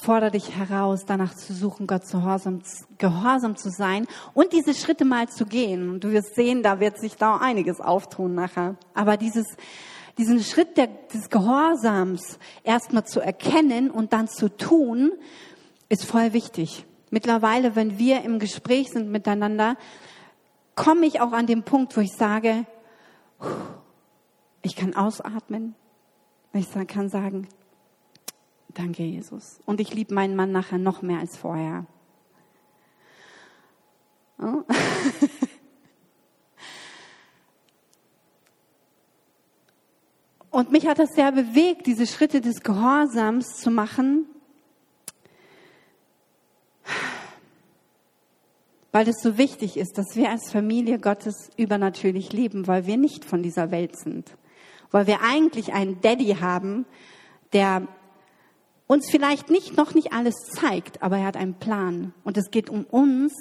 fordere 0.00 0.30
dich 0.30 0.56
heraus, 0.56 1.04
danach 1.06 1.34
zu 1.34 1.52
suchen, 1.54 1.86
Gott 1.86 2.02
gehorsam, 2.10 2.60
gehorsam 2.98 3.56
zu 3.56 3.70
sein 3.70 4.06
und 4.34 4.52
diese 4.52 4.74
Schritte 4.74 5.04
mal 5.04 5.28
zu 5.28 5.46
gehen. 5.46 5.98
Du 6.00 6.12
wirst 6.12 6.34
sehen, 6.34 6.62
da 6.62 6.78
wird 6.78 7.00
sich 7.00 7.16
da 7.16 7.38
einiges 7.38 7.80
auftun 7.80 8.34
nachher. 8.34 8.76
Aber 8.94 9.16
dieses, 9.16 9.46
diesen 10.18 10.42
Schritt 10.42 10.76
der, 10.76 10.88
des 10.88 11.30
Gehorsams 11.30 12.38
erstmal 12.64 13.06
zu 13.06 13.20
erkennen 13.20 13.90
und 13.90 14.12
dann 14.12 14.28
zu 14.28 14.54
tun, 14.54 15.12
ist 15.88 16.04
voll 16.04 16.32
wichtig. 16.32 16.84
Mittlerweile, 17.10 17.76
wenn 17.76 17.98
wir 17.98 18.22
im 18.22 18.38
Gespräch 18.38 18.90
sind 18.90 19.10
miteinander, 19.10 19.76
komme 20.74 21.06
ich 21.06 21.20
auch 21.20 21.32
an 21.32 21.46
den 21.46 21.62
Punkt, 21.62 21.96
wo 21.96 22.00
ich 22.00 22.12
sage, 22.12 22.66
ich 24.62 24.76
kann 24.76 24.94
ausatmen. 24.94 25.74
Ich 26.52 26.68
kann 26.88 27.08
sagen, 27.08 27.48
danke 28.74 29.04
Jesus. 29.04 29.60
Und 29.64 29.80
ich 29.80 29.94
liebe 29.94 30.14
meinen 30.14 30.36
Mann 30.36 30.52
nachher 30.52 30.78
noch 30.78 31.02
mehr 31.02 31.20
als 31.20 31.36
vorher. 31.36 31.86
Oh. 34.40 34.62
Und 40.50 40.72
mich 40.72 40.86
hat 40.86 40.98
das 40.98 41.10
sehr 41.14 41.32
bewegt, 41.32 41.86
diese 41.86 42.06
Schritte 42.06 42.40
des 42.40 42.62
Gehorsams 42.62 43.56
zu 43.58 43.70
machen, 43.70 44.26
weil 48.92 49.06
es 49.08 49.20
so 49.22 49.36
wichtig 49.36 49.76
ist, 49.76 49.98
dass 49.98 50.16
wir 50.16 50.30
als 50.30 50.50
Familie 50.50 50.98
Gottes 50.98 51.50
übernatürlich 51.56 52.32
leben, 52.32 52.66
weil 52.66 52.86
wir 52.86 52.96
nicht 52.96 53.24
von 53.24 53.42
dieser 53.42 53.70
Welt 53.70 53.98
sind, 53.98 54.34
weil 54.90 55.06
wir 55.06 55.20
eigentlich 55.20 55.74
einen 55.74 56.00
Daddy 56.00 56.36
haben, 56.40 56.86
der 57.52 57.86
uns 58.86 59.10
vielleicht 59.10 59.50
nicht 59.50 59.76
noch 59.76 59.94
nicht 59.94 60.14
alles 60.14 60.34
zeigt, 60.54 61.02
aber 61.02 61.18
er 61.18 61.26
hat 61.26 61.36
einen 61.36 61.54
Plan. 61.54 62.14
Und 62.24 62.38
es 62.38 62.50
geht 62.50 62.70
um 62.70 62.84
uns, 62.84 63.34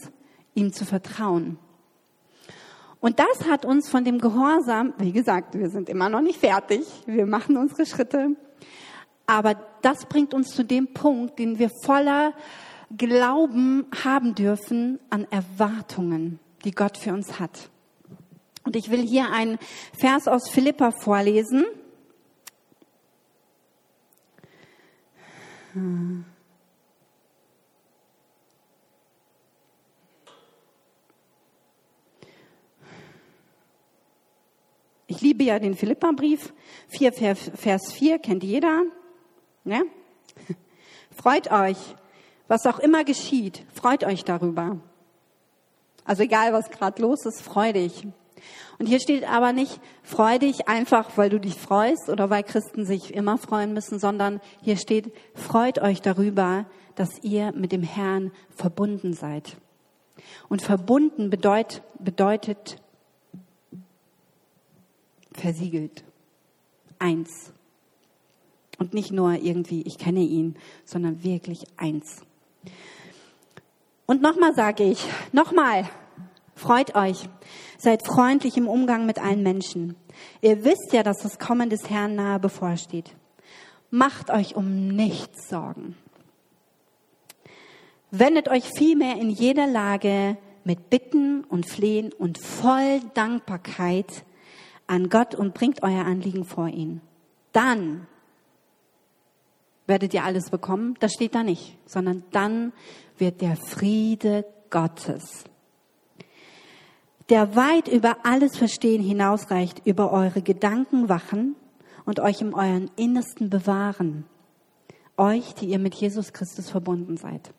ihm 0.56 0.74
zu 0.74 0.86
vertrauen. 0.86 1.58
Und 3.00 3.20
das 3.20 3.48
hat 3.48 3.66
uns 3.66 3.90
von 3.90 4.04
dem 4.04 4.20
Gehorsam, 4.20 4.94
wie 4.98 5.12
gesagt, 5.12 5.58
wir 5.58 5.70
sind 5.70 5.90
immer 5.90 6.10
noch 6.10 6.22
nicht 6.22 6.40
fertig, 6.40 6.82
wir 7.06 7.28
machen 7.28 7.58
unsere 7.58 7.86
Schritte, 7.86 8.36
aber 9.28 9.56
das 9.82 10.06
bringt 10.06 10.34
uns 10.34 10.50
zu 10.50 10.64
dem 10.64 10.94
Punkt, 10.94 11.38
den 11.38 11.60
wir 11.60 11.70
voller 11.84 12.34
Glauben 12.96 13.86
haben 14.04 14.34
dürfen 14.34 15.00
an 15.10 15.28
Erwartungen, 15.30 16.40
die 16.64 16.72
Gott 16.72 16.98
für 16.98 17.14
uns 17.14 17.40
hat. 17.40 17.70
Und 18.64 18.76
ich 18.76 18.90
will 18.90 19.06
hier 19.06 19.32
einen 19.32 19.60
Vers 19.98 20.28
aus 20.28 20.50
Philippa 20.50 20.92
vorlesen. 20.92 21.66
Ich 35.08 35.22
liebe 35.22 35.44
ja 35.44 35.58
den 35.58 35.76
Philippa-Brief. 35.76 36.54
4, 36.90 37.14
Vers 37.14 37.94
4 37.94 38.20
kennt 38.20 38.44
jeder. 38.44 38.84
Ne? 39.64 39.84
Freut 41.12 41.50
euch, 41.52 41.78
was 42.48 42.66
auch 42.66 42.80
immer 42.80 43.04
geschieht, 43.04 43.66
freut 43.74 44.04
euch 44.04 44.24
darüber. 44.24 44.78
Also 46.06 46.24
egal, 46.24 46.54
was 46.54 46.70
gerade 46.70 47.02
los 47.02 47.26
ist, 47.26 47.42
freu 47.42 47.74
dich. 47.74 48.08
Und 48.80 48.86
hier 48.86 49.00
steht 49.00 49.28
aber 49.28 49.52
nicht, 49.52 49.80
freu 50.04 50.38
dich 50.38 50.68
einfach, 50.68 51.18
weil 51.18 51.30
du 51.30 51.40
dich 51.40 51.56
freust 51.56 52.10
oder 52.10 52.30
weil 52.30 52.44
Christen 52.44 52.86
sich 52.86 53.14
immer 53.14 53.38
freuen 53.38 53.74
müssen, 53.74 54.00
sondern 54.00 54.40
hier 54.62 54.78
steht, 54.78 55.12
freut 55.34 55.80
euch 55.80 56.02
darüber, 56.02 56.66
dass 56.96 57.24
ihr 57.24 57.52
mit 57.54 57.72
dem 57.72 57.84
Herrn 57.84 58.32
verbunden 58.56 59.14
seid. 59.14 59.58
Und 60.50 60.62
verbunden 60.62 61.30
bedeut, 61.30 61.82
bedeutet 62.00 62.78
versiegelt. 65.40 66.04
Eins. 67.00 67.52
Und 68.78 68.94
nicht 68.94 69.12
nur 69.12 69.34
irgendwie, 69.34 69.82
ich 69.84 69.98
kenne 69.98 70.22
ihn, 70.22 70.56
sondern 70.86 71.24
wirklich 71.24 71.66
eins. 71.78 72.22
Und 74.06 74.22
nochmal 74.22 74.54
sage 74.54 74.84
ich, 74.84 75.06
nochmal, 75.32 75.90
freut 76.56 76.96
euch, 76.96 77.28
seid 77.78 78.06
freundlich 78.06 78.56
im 78.58 78.68
Umgang 78.68 79.06
mit 79.06 79.20
allen 79.20 79.44
Menschen. 79.44 79.96
Ihr 80.42 80.64
wisst 80.64 80.94
ja, 80.94 81.04
dass 81.04 81.18
das 81.24 81.40
Kommen 81.40 81.70
des 81.70 81.90
Herrn 81.90 82.16
nahe 82.16 82.40
bevorsteht. 82.40 83.16
Macht 83.90 84.30
euch 84.30 84.56
um 84.56 84.88
nichts 84.88 85.50
Sorgen. 85.50 85.96
Wendet 88.12 88.48
euch 88.48 88.70
vielmehr 88.78 89.18
in 89.20 89.30
jeder 89.30 89.68
Lage 89.68 90.38
mit 90.64 90.90
Bitten 90.90 91.44
und 91.44 91.68
Flehen 91.68 92.14
und 92.14 92.38
voll 92.38 93.02
Dankbarkeit 93.14 94.24
an 94.88 95.10
Gott 95.10 95.36
und 95.36 95.54
bringt 95.54 95.84
euer 95.84 96.06
Anliegen 96.06 96.46
vor 96.46 96.68
ihn. 96.68 97.02
Dann 97.52 98.08
werdet 99.86 100.14
ihr 100.14 100.24
alles 100.24 100.50
bekommen. 100.50 100.96
Das 101.00 101.14
steht 101.14 101.36
da 101.36 101.44
nicht, 101.44 101.78
sondern 101.86 102.24
dann 102.32 102.74
wird 103.18 103.42
der 103.42 103.56
Friede 103.56 104.46
Gottes, 104.70 105.46
der 107.30 107.56
weit 107.56 107.88
über 107.88 108.18
alles 108.24 108.58
Verstehen 108.58 109.02
hinausreicht, 109.02 109.86
über 109.86 110.12
eure 110.12 110.42
Gedanken 110.42 111.10
wachen 111.10 111.56
und 112.06 112.20
euch 112.20 112.42
im 112.42 112.54
euren 112.54 112.92
Innersten 112.96 113.50
bewahren. 113.50 114.26
Euch, 115.18 115.56
die 115.56 115.66
ihr 115.66 115.80
mit 115.80 115.96
Jesus 115.96 116.32
Christus 116.32 116.70
verbunden 116.70 117.18
seid. 117.18 117.52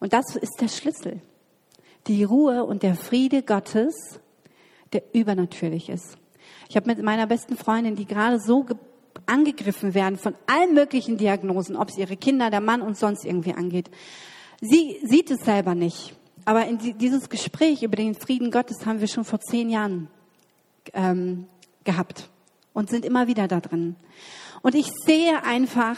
Und 0.00 0.12
das 0.12 0.34
ist 0.34 0.60
der 0.60 0.68
Schlüssel. 0.68 1.20
Die 2.06 2.24
Ruhe 2.24 2.64
und 2.64 2.82
der 2.82 2.94
Friede 2.94 3.42
Gottes, 3.42 4.18
der 4.92 5.02
übernatürlich 5.12 5.90
ist. 5.90 6.16
Ich 6.70 6.76
habe 6.76 6.86
mit 6.86 7.02
meiner 7.02 7.26
besten 7.26 7.56
Freundin, 7.56 7.96
die 7.96 8.06
gerade 8.06 8.38
so 8.38 8.64
angegriffen 9.26 9.92
werden 9.92 10.16
von 10.16 10.36
allen 10.46 10.72
möglichen 10.72 11.16
Diagnosen, 11.16 11.74
ob 11.74 11.88
es 11.88 11.98
ihre 11.98 12.16
Kinder, 12.16 12.48
der 12.48 12.60
Mann 12.60 12.80
und 12.80 12.96
sonst 12.96 13.24
irgendwie 13.24 13.54
angeht. 13.54 13.90
Sie 14.60 15.00
sieht 15.02 15.32
es 15.32 15.40
selber 15.40 15.74
nicht. 15.74 16.14
Aber 16.44 16.66
in 16.68 16.78
dieses 16.78 17.28
Gespräch 17.28 17.82
über 17.82 17.96
den 17.96 18.14
Frieden 18.14 18.52
Gottes 18.52 18.86
haben 18.86 19.00
wir 19.00 19.08
schon 19.08 19.24
vor 19.24 19.40
zehn 19.40 19.68
Jahren 19.68 20.06
ähm, 20.92 21.46
gehabt 21.82 22.30
und 22.72 22.88
sind 22.88 23.04
immer 23.04 23.26
wieder 23.26 23.48
da 23.48 23.58
drin. 23.58 23.96
Und 24.62 24.76
ich 24.76 24.86
sehe 25.04 25.42
einfach, 25.42 25.96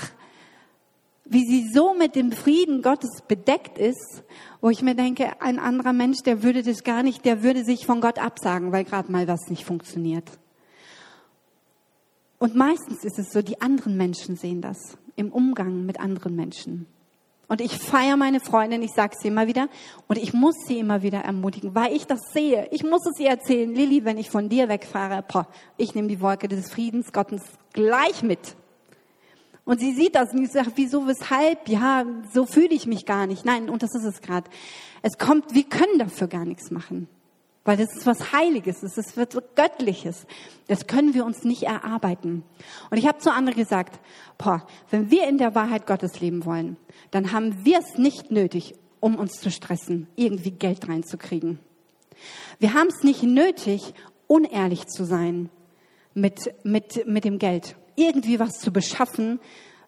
wie 1.27 1.45
sie 1.45 1.69
so 1.71 1.93
mit 1.93 2.17
dem 2.17 2.33
Frieden 2.33 2.81
Gottes 2.81 3.21
bedeckt 3.29 3.77
ist, 3.77 4.25
wo 4.63 4.71
ich 4.71 4.81
mir 4.81 4.95
denke, 4.95 5.39
ein 5.43 5.59
anderer 5.59 5.93
Mensch, 5.93 6.23
der 6.23 6.43
würde 6.43 6.63
das 6.63 6.83
gar 6.83 7.03
nicht, 7.03 7.27
der 7.27 7.43
würde 7.43 7.63
sich 7.63 7.85
von 7.85 8.01
Gott 8.01 8.19
absagen, 8.19 8.73
weil 8.73 8.85
gerade 8.85 9.13
mal 9.13 9.29
was 9.29 9.51
nicht 9.51 9.67
funktioniert. 9.67 10.25
Und 12.43 12.57
meistens 12.57 13.05
ist 13.05 13.21
es 13.21 13.31
so, 13.31 13.41
die 13.41 13.61
anderen 13.61 13.97
Menschen 13.97 14.35
sehen 14.35 14.63
das 14.63 14.99
im 15.15 15.31
Umgang 15.31 15.87
mit 15.87 16.01
anderen 16.01 16.35
Menschen. 16.35 16.87
Und 17.47 17.61
ich 17.61 17.79
feiere 17.79 18.17
meine 18.17 18.41
Freundin, 18.41 18.83
ich 18.83 18.91
sage 18.91 19.15
sie 19.17 19.29
immer 19.29 19.47
wieder 19.47 19.69
und 20.09 20.19
ich 20.19 20.33
muss 20.33 20.57
sie 20.67 20.81
immer 20.81 21.05
wieder 21.05 21.21
ermutigen, 21.21 21.77
weil 21.77 21.93
ich 21.93 22.05
das 22.05 22.19
sehe. 22.33 22.67
Ich 22.73 22.83
muss 22.83 23.07
es 23.07 23.21
ihr 23.21 23.29
erzählen, 23.29 23.73
Lilly, 23.73 24.05
wenn 24.05 24.19
ich 24.19 24.29
von 24.29 24.49
dir 24.49 24.69
wegfahre, 24.69 25.23
boah, 25.23 25.47
ich 25.77 25.95
nehme 25.95 26.09
die 26.09 26.21
Wolke 26.21 26.49
des 26.49 26.69
Friedens 26.69 27.13
Gottes 27.13 27.43
gleich 27.75 28.25
mit. 28.25 28.57
Und 29.65 29.79
sie 29.79 29.93
sieht 29.93 30.17
das 30.17 30.33
und 30.33 30.43
ich 30.43 30.51
sage, 30.51 30.73
wieso, 30.75 31.07
weshalb? 31.07 31.69
Ja, 31.69 32.05
so 32.35 32.45
fühle 32.45 32.75
ich 32.75 32.89
mich 32.89 33.07
gar 33.07 33.29
nicht. 33.29 33.45
Nein, 33.45 33.71
und 33.71 33.85
das 33.85 33.95
ist 33.95 34.03
es 34.05 34.21
gerade. 34.21 34.51
Es 35.03 35.17
kommt, 35.17 35.55
wir 35.55 35.63
können 35.63 36.01
dafür 36.01 36.27
gar 36.27 36.45
nichts 36.45 36.73
machen. 36.73 37.07
Weil 37.65 37.77
das 37.77 37.97
ist 37.97 38.07
was 38.07 38.33
Heiliges, 38.33 38.81
das 38.81 38.99
ist 38.99 39.17
was 39.17 39.29
Göttliches. 39.55 40.27
Das 40.67 40.87
können 40.89 41.15
wir 41.15 41.25
uns 41.25 41.45
nicht 41.45 41.63
erarbeiten. 41.63 42.43
Und 42.91 42.99
ich 42.99 43.07
habe 43.07 43.19
zu 43.19 43.33
anderen 43.33 43.57
gesagt, 43.57 44.01
boah, 44.37 44.67
wenn 44.91 45.11
wir 45.11 45.29
in 45.29 45.39
der 45.39 45.55
Wahrheit 45.55 45.87
Gottes 45.87 46.21
leben 46.21 46.45
wollen, 46.45 46.77
dann 47.13 47.31
haben 47.31 47.65
wir 47.65 47.79
es 47.79 47.99
nicht 47.99 48.33
nötig, 48.33 48.75
um 48.99 49.17
uns 49.17 49.35
zu 49.35 49.51
stressen, 49.51 50.09
irgendwie 50.17 50.51
Geld 50.51 50.89
reinzukriegen. 50.89 51.61
Wir 52.59 52.75
haben 52.75 52.89
es 52.89 53.05
nicht 53.05 53.23
nötig, 53.23 53.95
unehrlich 54.27 54.87
zu 54.87 55.05
sein 55.05 55.51
mit, 56.15 56.53
mit, 56.65 57.07
mit 57.07 57.25
dem 57.25 57.39
Geld. 57.39 57.77
Irgendwie 57.95 58.41
was 58.41 58.59
zu 58.59 58.73
beschaffen, 58.73 59.41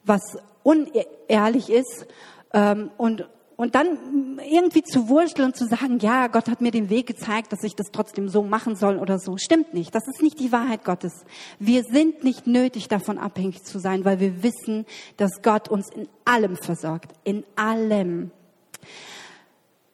was 0.05 0.23
unehrlich 0.63 1.71
ist 1.71 2.07
ähm, 2.53 2.91
und, 2.97 3.29
und 3.57 3.75
dann 3.75 4.41
irgendwie 4.51 4.83
zu 4.83 5.09
wursteln 5.09 5.47
und 5.47 5.57
zu 5.57 5.67
sagen, 5.67 5.99
ja, 6.01 6.27
Gott 6.27 6.49
hat 6.49 6.61
mir 6.61 6.73
den 6.73 6.91
Weg 6.91 7.07
gezeigt, 7.07 7.53
dass 7.53 7.63
ich 7.63 7.77
das 7.77 7.89
trotzdem 7.93 8.29
so 8.29 8.43
machen 8.43 8.75
soll 8.75 8.99
oder 8.99 9.19
so, 9.19 9.37
stimmt 9.37 9.75
nicht. 9.75 9.95
Das 9.95 10.03
ist 10.09 10.23
nicht 10.23 10.41
die 10.41 10.51
Wahrheit 10.51 10.85
Gottes. 10.85 11.25
Wir 11.59 11.85
sind 11.85 12.25
nicht 12.25 12.47
nötig 12.47 12.89
davon 12.89 13.19
abhängig 13.19 13.63
zu 13.63 13.79
sein, 13.79 14.05
weil 14.05 14.19
wir 14.19 14.43
wissen, 14.43 14.87
dass 15.17 15.43
Gott 15.43 15.69
uns 15.69 15.89
in 15.91 16.09
allem 16.25 16.57
versorgt. 16.57 17.13
In 17.23 17.45
allem. 17.55 18.33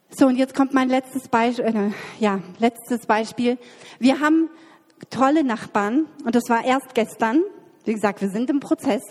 So, 0.09 0.27
und 0.27 0.37
jetzt 0.37 0.55
kommt 0.55 0.75
mein 0.75 0.89
letztes 0.89 1.29
Beispiel, 1.29 1.65
äh, 1.67 1.91
ja, 2.19 2.41
letztes 2.59 3.07
Beispiel. 3.07 3.59
Wir 3.99 4.21
haben 4.21 4.49
tolle 5.11 5.45
Nachbarn 5.45 6.07
und 6.25 6.35
das 6.35 6.49
war 6.49 6.65
erst 6.65 6.95
gestern. 6.95 7.43
Wie 7.85 7.95
gesagt, 7.95 8.21
wir 8.21 8.31
sind 8.31 8.51
im 8.51 8.61
Prozess. 8.61 9.03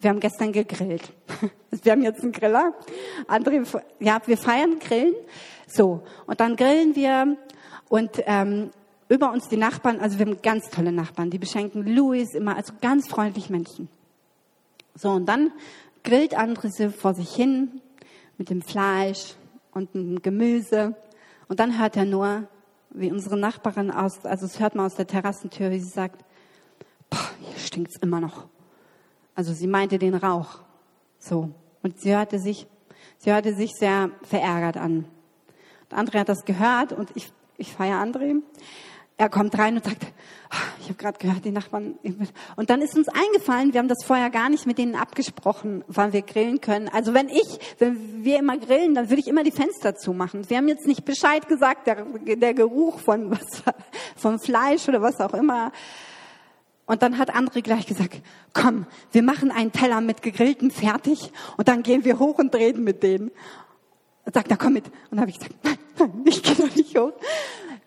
Wir 0.00 0.10
haben 0.10 0.20
gestern 0.20 0.52
gegrillt. 0.52 1.12
Wir 1.82 1.92
haben 1.92 2.02
jetzt 2.02 2.22
einen 2.22 2.32
Griller. 2.32 2.72
Andere, 3.26 3.62
ja, 4.00 4.20
wir 4.24 4.36
feiern 4.36 4.78
Grillen. 4.78 5.14
So. 5.66 6.02
Und 6.26 6.40
dann 6.40 6.56
grillen 6.56 6.96
wir 6.96 7.36
und, 7.88 8.22
ähm, 8.26 8.70
über 9.08 9.32
uns 9.32 9.48
die 9.48 9.56
Nachbarn, 9.56 10.00
also 10.00 10.18
wir 10.18 10.26
haben 10.26 10.42
ganz 10.42 10.68
tolle 10.70 10.92
Nachbarn, 10.92 11.30
die 11.30 11.38
beschenken 11.38 11.86
Louis 11.86 12.34
immer, 12.34 12.56
also 12.56 12.74
ganz 12.80 13.08
freundlich 13.08 13.48
Menschen. 13.48 13.88
So, 14.94 15.10
und 15.10 15.26
dann 15.26 15.52
grillt 16.04 16.34
Andrese 16.34 16.90
vor 16.90 17.14
sich 17.14 17.34
hin 17.34 17.80
mit 18.36 18.50
dem 18.50 18.62
Fleisch 18.62 19.34
und 19.72 19.94
dem 19.94 20.20
Gemüse. 20.20 20.94
Und 21.48 21.60
dann 21.60 21.78
hört 21.78 21.96
er 21.96 22.04
nur, 22.04 22.48
wie 22.90 23.10
unsere 23.10 23.38
Nachbarin 23.38 23.90
aus, 23.90 24.24
also 24.24 24.46
es 24.46 24.60
hört 24.60 24.74
man 24.74 24.86
aus 24.86 24.96
der 24.96 25.06
Terrassentür, 25.06 25.70
wie 25.70 25.80
sie 25.80 25.88
sagt, 25.88 26.24
hier 27.40 27.58
stinkt's 27.58 27.96
immer 27.96 28.20
noch. 28.20 28.46
Also 29.38 29.52
sie 29.52 29.68
meinte 29.68 30.00
den 30.00 30.16
Rauch. 30.16 30.58
So. 31.20 31.50
Und 31.84 32.00
sie 32.00 32.12
hörte 32.12 32.40
sich, 32.40 32.66
sie 33.18 33.32
hörte 33.32 33.54
sich 33.54 33.70
sehr 33.78 34.10
verärgert 34.24 34.76
an. 34.76 35.04
Und 35.88 35.96
André 35.96 36.18
hat 36.18 36.28
das 36.28 36.44
gehört 36.44 36.92
und 36.92 37.12
ich, 37.14 37.30
ich 37.56 37.72
feiere 37.72 38.02
André. 38.02 38.42
Er 39.16 39.28
kommt 39.28 39.56
rein 39.56 39.76
und 39.76 39.84
sagt, 39.84 40.02
ich 40.80 40.86
habe 40.86 40.98
gerade 40.98 41.18
gehört, 41.18 41.44
die 41.44 41.52
Nachbarn. 41.52 42.00
Und 42.56 42.68
dann 42.68 42.82
ist 42.82 42.96
uns 42.96 43.08
eingefallen, 43.08 43.72
wir 43.72 43.78
haben 43.78 43.86
das 43.86 44.04
vorher 44.04 44.30
gar 44.30 44.48
nicht 44.48 44.66
mit 44.66 44.76
denen 44.76 44.96
abgesprochen, 44.96 45.84
wann 45.86 46.12
wir 46.12 46.22
grillen 46.22 46.60
können. 46.60 46.88
Also 46.88 47.14
wenn 47.14 47.28
ich, 47.28 47.60
wenn 47.78 48.24
wir 48.24 48.40
immer 48.40 48.58
grillen, 48.58 48.96
dann 48.96 49.08
würde 49.08 49.20
ich 49.20 49.28
immer 49.28 49.44
die 49.44 49.52
Fenster 49.52 49.94
zumachen. 49.94 50.50
Wir 50.50 50.56
haben 50.56 50.66
jetzt 50.66 50.88
nicht 50.88 51.04
Bescheid 51.04 51.46
gesagt, 51.46 51.86
der, 51.86 52.04
der 52.04 52.54
Geruch 52.54 52.98
von 52.98 53.30
was, 53.30 53.62
vom 54.16 54.40
Fleisch 54.40 54.88
oder 54.88 55.00
was 55.00 55.20
auch 55.20 55.34
immer. 55.34 55.70
Und 56.88 57.02
dann 57.02 57.18
hat 57.18 57.34
André 57.36 57.60
gleich 57.60 57.84
gesagt, 57.84 58.22
komm, 58.54 58.86
wir 59.12 59.22
machen 59.22 59.50
einen 59.50 59.72
Teller 59.72 60.00
mit 60.00 60.22
gegrilltem 60.22 60.70
fertig 60.70 61.30
und 61.58 61.68
dann 61.68 61.82
gehen 61.82 62.02
wir 62.06 62.18
hoch 62.18 62.38
und 62.38 62.54
reden 62.54 62.82
mit 62.82 63.02
denen. 63.02 63.30
Und 64.24 64.34
sagt, 64.34 64.48
na 64.48 64.56
komm 64.56 64.72
mit. 64.72 64.86
Und 64.86 64.94
dann 65.12 65.20
habe 65.20 65.30
ich 65.30 65.38
gesagt, 65.38 65.54
nein, 65.62 65.78
nein, 65.98 66.22
ich 66.24 66.42
gehe 66.42 66.54
doch 66.54 66.74
nicht 66.74 66.98
hoch. 66.98 67.12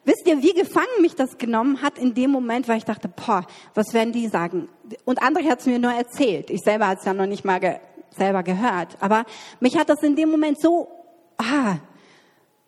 Wisst 0.05 0.27
ihr, 0.27 0.41
wie 0.43 0.53
gefangen 0.53 1.01
mich 1.01 1.15
das 1.15 1.39
genommen 1.39 1.81
hat 1.81 1.97
in 1.97 2.13
dem 2.13 2.29
Moment, 2.29 2.67
weil 2.67 2.77
ich 2.77 2.85
dachte, 2.85 3.07
boah, 3.07 3.45
was 3.73 3.91
werden 3.95 4.13
die 4.13 4.27
sagen? 4.27 4.69
Und 5.03 5.21
André 5.23 5.49
hat 5.49 5.61
es 5.61 5.65
mir 5.65 5.79
nur 5.79 5.93
erzählt. 5.93 6.51
Ich 6.51 6.61
selber 6.61 6.87
hat 6.87 6.99
es 6.99 7.05
ja 7.05 7.13
noch 7.15 7.25
nicht 7.25 7.43
mal 7.43 7.59
ge 7.59 7.79
selber 8.11 8.43
gehört. 8.43 8.97
Aber 8.99 9.25
mich 9.59 9.77
hat 9.79 9.89
das 9.89 10.03
in 10.03 10.15
dem 10.15 10.29
Moment 10.29 10.61
so, 10.61 10.89
ah, 11.37 11.77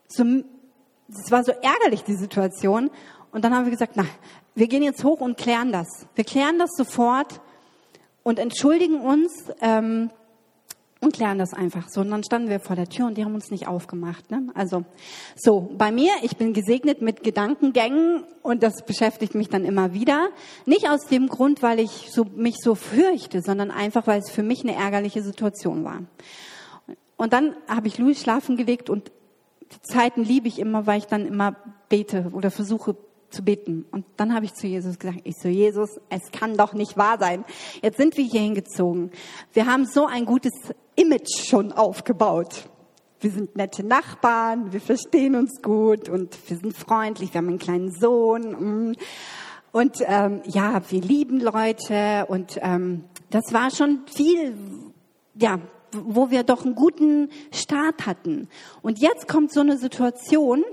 so, 0.07 0.23
es 1.09 1.31
war 1.31 1.43
so 1.43 1.51
ärgerlich, 1.51 2.03
die 2.03 2.15
Situation. 2.15 2.89
Und 3.31 3.43
dann 3.43 3.53
haben 3.53 3.65
wir 3.65 3.71
gesagt, 3.71 3.93
na, 3.95 4.05
wir 4.55 4.67
gehen 4.67 4.83
jetzt 4.83 5.03
hoch 5.03 5.21
und 5.21 5.37
klären 5.37 5.71
das. 5.71 5.87
Wir 6.15 6.23
klären 6.23 6.59
das 6.59 6.71
sofort 6.75 7.41
und 8.23 8.39
entschuldigen 8.39 9.01
uns. 9.01 9.31
Ähm, 9.61 10.09
und 11.03 11.13
klären 11.13 11.37
das 11.37 11.53
einfach 11.53 11.89
so. 11.89 12.01
Und 12.01 12.11
dann 12.11 12.23
standen 12.23 12.49
wir 12.49 12.59
vor 12.59 12.75
der 12.75 12.87
Tür 12.87 13.07
und 13.07 13.17
die 13.17 13.25
haben 13.25 13.35
uns 13.35 13.51
nicht 13.51 13.67
aufgemacht. 13.67 14.31
Ne? 14.31 14.47
Also 14.55 14.85
so, 15.35 15.69
bei 15.77 15.91
mir, 15.91 16.11
ich 16.21 16.37
bin 16.37 16.53
gesegnet 16.53 17.01
mit 17.01 17.23
Gedankengängen 17.23 18.23
und 18.41 18.63
das 18.63 18.85
beschäftigt 18.85 19.35
mich 19.35 19.49
dann 19.49 19.65
immer 19.65 19.93
wieder. 19.93 20.29
Nicht 20.65 20.89
aus 20.89 21.05
dem 21.07 21.27
Grund, 21.27 21.61
weil 21.61 21.79
ich 21.79 22.09
so, 22.09 22.25
mich 22.35 22.55
so 22.63 22.73
fürchte, 22.73 23.41
sondern 23.41 23.69
einfach, 23.69 24.07
weil 24.07 24.21
es 24.21 24.31
für 24.31 24.43
mich 24.43 24.63
eine 24.63 24.75
ärgerliche 24.75 25.21
Situation 25.21 25.83
war. 25.83 26.03
Und 27.17 27.33
dann 27.33 27.55
habe 27.67 27.87
ich 27.87 27.97
Louis 27.97 28.21
schlafen 28.21 28.55
gelegt 28.55 28.89
und 28.89 29.11
die 29.73 29.81
Zeiten 29.81 30.23
liebe 30.23 30.47
ich 30.47 30.57
immer, 30.57 30.87
weil 30.87 30.99
ich 30.99 31.07
dann 31.07 31.25
immer 31.25 31.55
bete 31.89 32.29
oder 32.33 32.49
versuche 32.49 32.95
zu 33.33 33.43
beten. 33.43 33.85
Und 33.91 34.05
dann 34.17 34.33
habe 34.33 34.45
ich 34.45 34.53
zu 34.53 34.67
Jesus 34.67 34.99
gesagt, 34.99 35.21
ich 35.23 35.35
so, 35.37 35.49
Jesus, 35.49 35.99
es 36.09 36.31
kann 36.31 36.55
doch 36.55 36.73
nicht 36.73 36.97
wahr 36.97 37.17
sein. 37.19 37.43
Jetzt 37.81 37.97
sind 37.97 38.15
wir 38.17 38.23
hier 38.23 38.41
hingezogen. 38.41 39.11
Wir 39.51 39.65
haben 39.65 39.85
so 39.85 40.05
ein 40.05 40.25
gutes 40.25 40.53
Image 40.95 41.45
schon 41.45 41.71
aufgebaut. 41.71 42.69
Wir 43.19 43.31
sind 43.31 43.55
nette 43.55 43.83
Nachbarn, 43.83 44.73
wir 44.73 44.81
verstehen 44.81 45.35
uns 45.35 45.61
gut 45.61 46.09
und 46.09 46.37
wir 46.49 46.57
sind 46.57 46.75
freundlich, 46.75 47.33
wir 47.33 47.39
haben 47.39 47.47
einen 47.47 47.59
kleinen 47.59 47.91
Sohn. 47.91 48.89
Mm. 48.89 48.95
Und 49.71 49.95
ähm, 50.05 50.41
ja, 50.45 50.81
wir 50.89 51.01
lieben 51.01 51.39
Leute 51.39 52.25
und 52.27 52.59
ähm, 52.61 53.05
das 53.29 53.53
war 53.53 53.71
schon 53.71 54.01
viel, 54.13 54.55
ja, 55.33 55.59
wo 55.93 56.29
wir 56.29 56.43
doch 56.43 56.65
einen 56.65 56.75
guten 56.75 57.29
Start 57.51 58.05
hatten. 58.05 58.49
Und 58.81 58.99
jetzt 58.99 59.27
kommt 59.27 59.51
so 59.51 59.61
eine 59.61 59.77
Situation, 59.77 60.63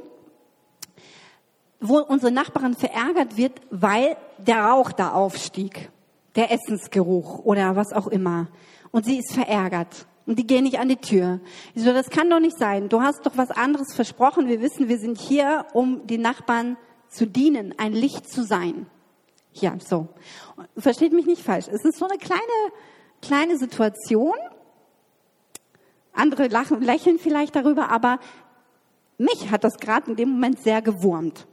wo 1.80 1.98
unsere 1.98 2.30
Nachbarin 2.30 2.74
verärgert 2.74 3.36
wird, 3.36 3.60
weil 3.70 4.16
der 4.38 4.64
Rauch 4.64 4.92
da 4.92 5.12
aufstieg, 5.12 5.90
der 6.36 6.52
Essensgeruch 6.52 7.40
oder 7.40 7.74
was 7.76 7.92
auch 7.92 8.06
immer. 8.06 8.48
Und 8.90 9.06
sie 9.06 9.18
ist 9.18 9.32
verärgert. 9.32 10.06
Und 10.26 10.38
die 10.38 10.46
gehen 10.46 10.64
nicht 10.64 10.78
an 10.78 10.88
die 10.88 10.96
Tür. 10.96 11.40
Ich 11.74 11.82
so, 11.82 11.92
das 11.92 12.10
kann 12.10 12.30
doch 12.30 12.38
nicht 12.38 12.56
sein. 12.58 12.88
Du 12.88 13.00
hast 13.00 13.24
doch 13.26 13.36
was 13.36 13.50
anderes 13.50 13.94
versprochen. 13.94 14.46
Wir 14.46 14.60
wissen, 14.60 14.88
wir 14.88 14.98
sind 14.98 15.18
hier, 15.18 15.66
um 15.72 16.06
die 16.06 16.18
Nachbarn 16.18 16.76
zu 17.08 17.26
dienen, 17.26 17.74
ein 17.78 17.92
Licht 17.92 18.30
zu 18.30 18.44
sein. 18.44 18.86
Ja, 19.54 19.74
so. 19.80 20.08
Versteht 20.76 21.12
mich 21.12 21.26
nicht 21.26 21.42
falsch. 21.42 21.66
Es 21.66 21.84
ist 21.84 21.98
so 21.98 22.06
eine 22.06 22.18
kleine, 22.18 22.42
kleine 23.22 23.58
Situation. 23.58 24.34
Andere 26.12 26.48
lachen, 26.48 26.80
lächeln 26.82 27.18
vielleicht 27.18 27.56
darüber, 27.56 27.90
aber 27.90 28.20
mich 29.18 29.50
hat 29.50 29.64
das 29.64 29.78
gerade 29.78 30.10
in 30.10 30.16
dem 30.16 30.30
Moment 30.30 30.62
sehr 30.62 30.82
gewurmt. 30.82 31.46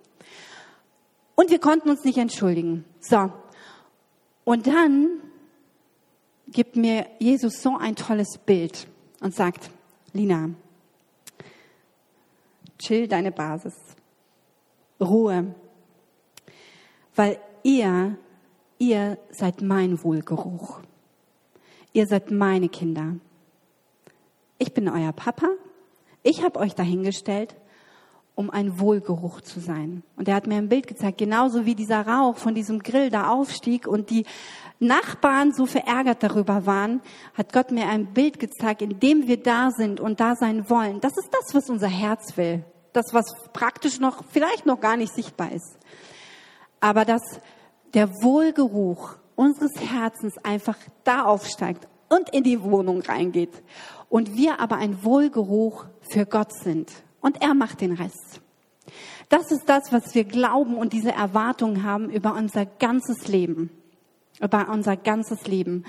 Und 1.40 1.52
wir 1.52 1.60
konnten 1.60 1.92
uns 1.92 2.04
nicht 2.04 2.18
entschuldigen. 2.18 2.84
So. 3.00 3.32
Und 4.44 4.66
dann 4.66 5.22
gibt 6.48 6.76
mir 6.76 7.06
Jesus 7.20 7.62
so 7.62 7.78
ein 7.78 7.96
tolles 7.96 8.40
Bild 8.40 8.88
und 9.22 9.36
sagt, 9.36 9.70
Lina, 10.14 10.50
chill 12.80 13.08
deine 13.08 13.32
Basis. 13.32 13.76
Ruhe. 15.00 15.54
Weil 17.16 17.40
ihr, 17.62 18.18
ihr 18.80 19.20
seid 19.30 19.62
mein 19.62 20.04
Wohlgeruch. 20.04 20.82
Ihr 21.94 22.08
seid 22.08 22.32
meine 22.32 22.68
Kinder. 22.68 23.16
Ich 24.58 24.74
bin 24.74 24.90
euer 24.90 25.12
Papa. 25.12 25.50
Ich 26.24 26.42
habe 26.42 26.60
euch 26.60 26.74
dahingestellt 26.74 27.56
um 28.38 28.52
ein 28.52 28.80
Wohlgeruch 28.80 29.42
zu 29.42 29.60
sein. 29.60 30.04
Und 30.16 30.28
er 30.28 30.36
hat 30.36 30.46
mir 30.46 30.58
ein 30.58 30.70
Bild 30.70 30.86
gezeigt, 30.86 31.18
genauso 31.18 31.66
wie 31.66 31.74
dieser 31.74 32.06
Rauch 32.06 32.38
von 32.38 32.54
diesem 32.54 32.84
Grill 32.84 33.10
da 33.10 33.30
aufstieg 33.30 33.88
und 33.88 34.12
die 34.12 34.28
Nachbarn 34.80 35.54
so 35.54 35.66
verärgert 35.66 36.22
darüber 36.22 36.68
waren, 36.68 37.02
hat 37.34 37.52
Gott 37.52 37.72
mir 37.72 37.88
ein 37.88 38.14
Bild 38.14 38.40
gezeigt, 38.40 38.84
in 38.84 39.00
dem 39.00 39.28
wir 39.28 39.42
da 39.42 39.72
sind 39.72 40.00
und 40.00 40.20
da 40.20 40.36
sein 40.36 40.70
wollen. 40.70 41.02
Das 41.02 41.18
ist 41.18 41.30
das, 41.32 41.56
was 41.56 41.68
unser 41.72 41.88
Herz 41.88 42.38
will. 42.38 42.64
Das, 42.94 43.06
was 43.12 43.26
praktisch 43.54 44.00
noch, 44.00 44.24
vielleicht 44.30 44.68
noch 44.68 44.80
gar 44.80 44.98
nicht 44.98 45.16
sichtbar 45.16 45.52
ist. 45.52 45.76
Aber 46.80 47.06
dass 47.06 47.24
der 47.96 48.08
Wohlgeruch 48.22 49.16
unseres 49.36 49.74
Herzens 49.82 50.38
einfach 50.44 50.78
da 51.04 51.24
aufsteigt 51.24 51.88
und 52.08 52.30
in 52.36 52.44
die 52.44 52.62
Wohnung 52.62 53.02
reingeht. 53.02 53.64
Und 54.10 54.38
wir 54.38 54.60
aber 54.60 54.76
ein 54.76 55.04
Wohlgeruch 55.04 55.86
für 56.12 56.28
Gott 56.28 56.54
sind 56.54 56.92
und 57.22 57.42
er 57.42 57.54
macht 57.54 57.82
den 57.82 57.94
Rest. 57.94 58.42
Das 59.30 59.52
ist 59.52 59.68
das, 59.68 59.92
was 59.92 60.16
wir 60.16 60.24
glauben 60.24 60.76
und 60.76 60.94
diese 60.94 61.12
Erwartung 61.12 61.84
haben 61.84 62.10
über 62.10 62.34
unser 62.34 62.66
ganzes 62.66 63.28
Leben. 63.28 63.70
Über 64.40 64.70
unser 64.70 64.96
ganzes 64.96 65.48
Leben. 65.48 65.84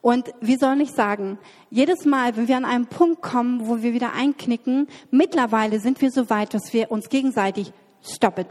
Und 0.00 0.34
wie 0.40 0.56
soll 0.56 0.80
ich 0.80 0.90
sagen, 0.90 1.38
jedes 1.70 2.04
Mal, 2.04 2.36
wenn 2.36 2.48
wir 2.48 2.56
an 2.56 2.64
einen 2.64 2.86
Punkt 2.86 3.22
kommen, 3.22 3.68
wo 3.68 3.82
wir 3.82 3.92
wieder 3.92 4.12
einknicken, 4.14 4.88
mittlerweile 5.12 5.78
sind 5.78 6.00
wir 6.00 6.10
so 6.10 6.28
weit, 6.28 6.54
dass 6.54 6.72
wir 6.72 6.90
uns 6.90 7.08
gegenseitig 7.08 7.72
stoppen. 8.02 8.46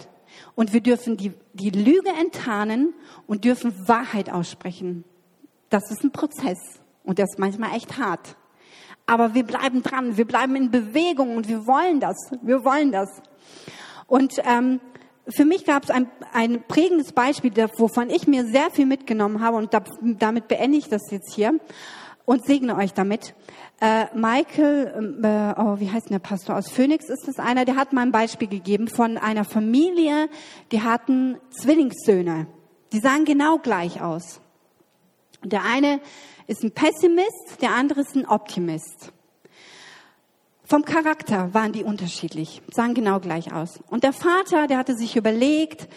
Und 0.56 0.72
wir 0.72 0.80
dürfen 0.80 1.18
die, 1.18 1.34
die 1.54 1.70
Lüge 1.70 2.10
enttarnen 2.20 2.94
und 3.28 3.44
dürfen 3.44 3.88
Wahrheit 3.88 4.32
aussprechen. 4.32 5.04
Das 5.70 5.92
ist 5.92 6.04
ein 6.06 6.12
Prozess. 6.12 6.60
Und 7.04 7.18
der 7.18 7.26
ist 7.26 7.38
manchmal 7.38 7.76
echt 7.76 7.98
hart. 7.98 8.38
Aber 9.06 9.34
wir 9.34 9.44
bleiben 9.44 9.84
dran, 9.84 10.18
wir 10.18 10.26
bleiben 10.26 10.56
in 10.56 10.72
Bewegung 10.72 11.36
und 11.36 11.48
wir 11.48 11.68
wollen 11.68 12.00
das, 12.00 12.18
wir 12.42 12.64
wollen 12.64 12.92
das. 12.92 13.10
Und 14.08 14.34
ähm, 14.46 14.80
für 15.28 15.46
mich 15.46 15.66
gab 15.66 15.84
es 15.84 15.90
ein, 15.90 16.10
ein 16.34 16.64
prägendes 16.68 17.14
Beispiel, 17.14 17.52
wovon 17.78 18.10
ich 18.10 18.28
mir 18.28 18.46
sehr 18.46 18.72
viel 18.72 18.86
mitgenommen 18.86 19.42
habe 19.42 19.58
und 19.58 19.74
da, 19.74 19.84
damit 20.02 20.48
beende 20.48 20.78
ich 20.78 20.90
das 20.90 21.12
jetzt 21.12 21.34
hier 21.34 21.60
und 22.26 22.46
segne 22.46 22.76
euch 22.76 22.94
damit. 22.94 23.34
Äh, 23.80 24.06
Michael, 24.14 25.20
äh, 25.24 25.60
oh, 25.60 25.80
wie 25.80 25.90
heißt 25.90 26.10
denn 26.10 26.16
der 26.16 26.20
Pastor 26.20 26.56
aus 26.56 26.70
Phoenix 26.70 27.10
ist 27.10 27.28
das 27.28 27.40
einer, 27.40 27.66
der 27.66 27.76
hat 27.76 27.94
mal 27.94 28.02
ein 28.02 28.12
Beispiel 28.12 28.48
gegeben 28.48 28.88
von 28.88 29.18
einer 29.18 29.44
Familie, 29.44 30.30
die 30.72 30.82
hatten 30.82 31.38
Zwillingssöhne. 31.50 32.48
Die 32.94 33.00
sahen 33.00 33.26
genau 33.26 33.58
gleich 33.58 34.02
aus. 34.02 34.42
Der 35.44 35.63
eine 35.63 36.02
ist 36.48 36.63
ein 36.63 36.71
Pessimist, 36.71 37.62
der 37.62 37.71
andere 37.71 38.02
ist 38.02 38.15
ein 38.15 38.27
Optimist. 38.27 39.12
Vom 40.63 40.85
Charakter 40.85 41.54
waren 41.54 41.73
die 41.73 41.83
unterschiedlich, 41.83 42.62
sahen 42.71 42.94
genau 42.94 43.19
gleich 43.19 43.52
aus. 43.52 43.79
Und 43.89 44.04
der 44.04 44.13
Vater, 44.13 44.67
der 44.67 44.77
hatte 44.77 44.96
sich 44.96 45.15
überlegt, 45.15 45.89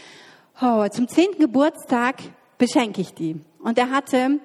oh, 0.61 0.89
zum 0.89 1.09
zehnten 1.09 1.41
Geburtstag 1.41 2.17
beschenke 2.59 3.01
ich 3.01 3.13
die. 3.13 3.41
Und 3.63 3.79
er 3.79 3.91
hatte 3.91 4.41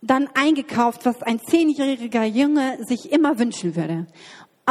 dann 0.00 0.28
eingekauft, 0.34 1.04
was 1.04 1.22
ein 1.22 1.40
zehnjähriger 1.40 2.24
Junge 2.24 2.78
sich 2.84 3.12
immer 3.12 3.38
wünschen 3.38 3.76
würde. 3.76 4.06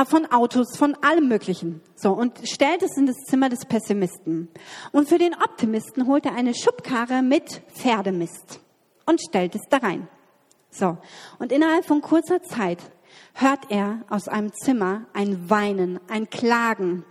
Von 0.07 0.25
Autos, 0.31 0.77
von 0.77 0.95
allem 1.01 1.27
Möglichen. 1.27 1.81
So, 1.95 2.11
und 2.11 2.47
stellt 2.47 2.83
es 2.83 2.97
in 2.97 3.05
das 3.05 3.17
Zimmer 3.25 3.49
des 3.49 3.65
Pessimisten. 3.65 4.49
Und 4.91 5.09
für 5.09 5.17
den 5.17 5.33
Optimisten 5.33 6.07
holt 6.07 6.25
er 6.25 6.35
eine 6.35 6.53
Schubkarre 6.53 7.21
mit 7.21 7.61
Pferdemist 7.73 8.59
und 9.07 9.19
stellt 9.21 9.55
es 9.55 9.61
da 9.69 9.77
rein. 9.77 10.07
So. 10.69 10.97
Und 11.39 11.51
innerhalb 11.51 11.85
von 11.85 12.01
kurzer 12.01 12.43
Zeit 12.43 12.79
hört 13.33 13.71
er 13.71 14.03
aus 14.09 14.27
einem 14.27 14.53
Zimmer 14.53 15.05
ein 15.13 15.49
Weinen, 15.49 15.99
ein 16.07 16.29
Klagen. 16.29 17.03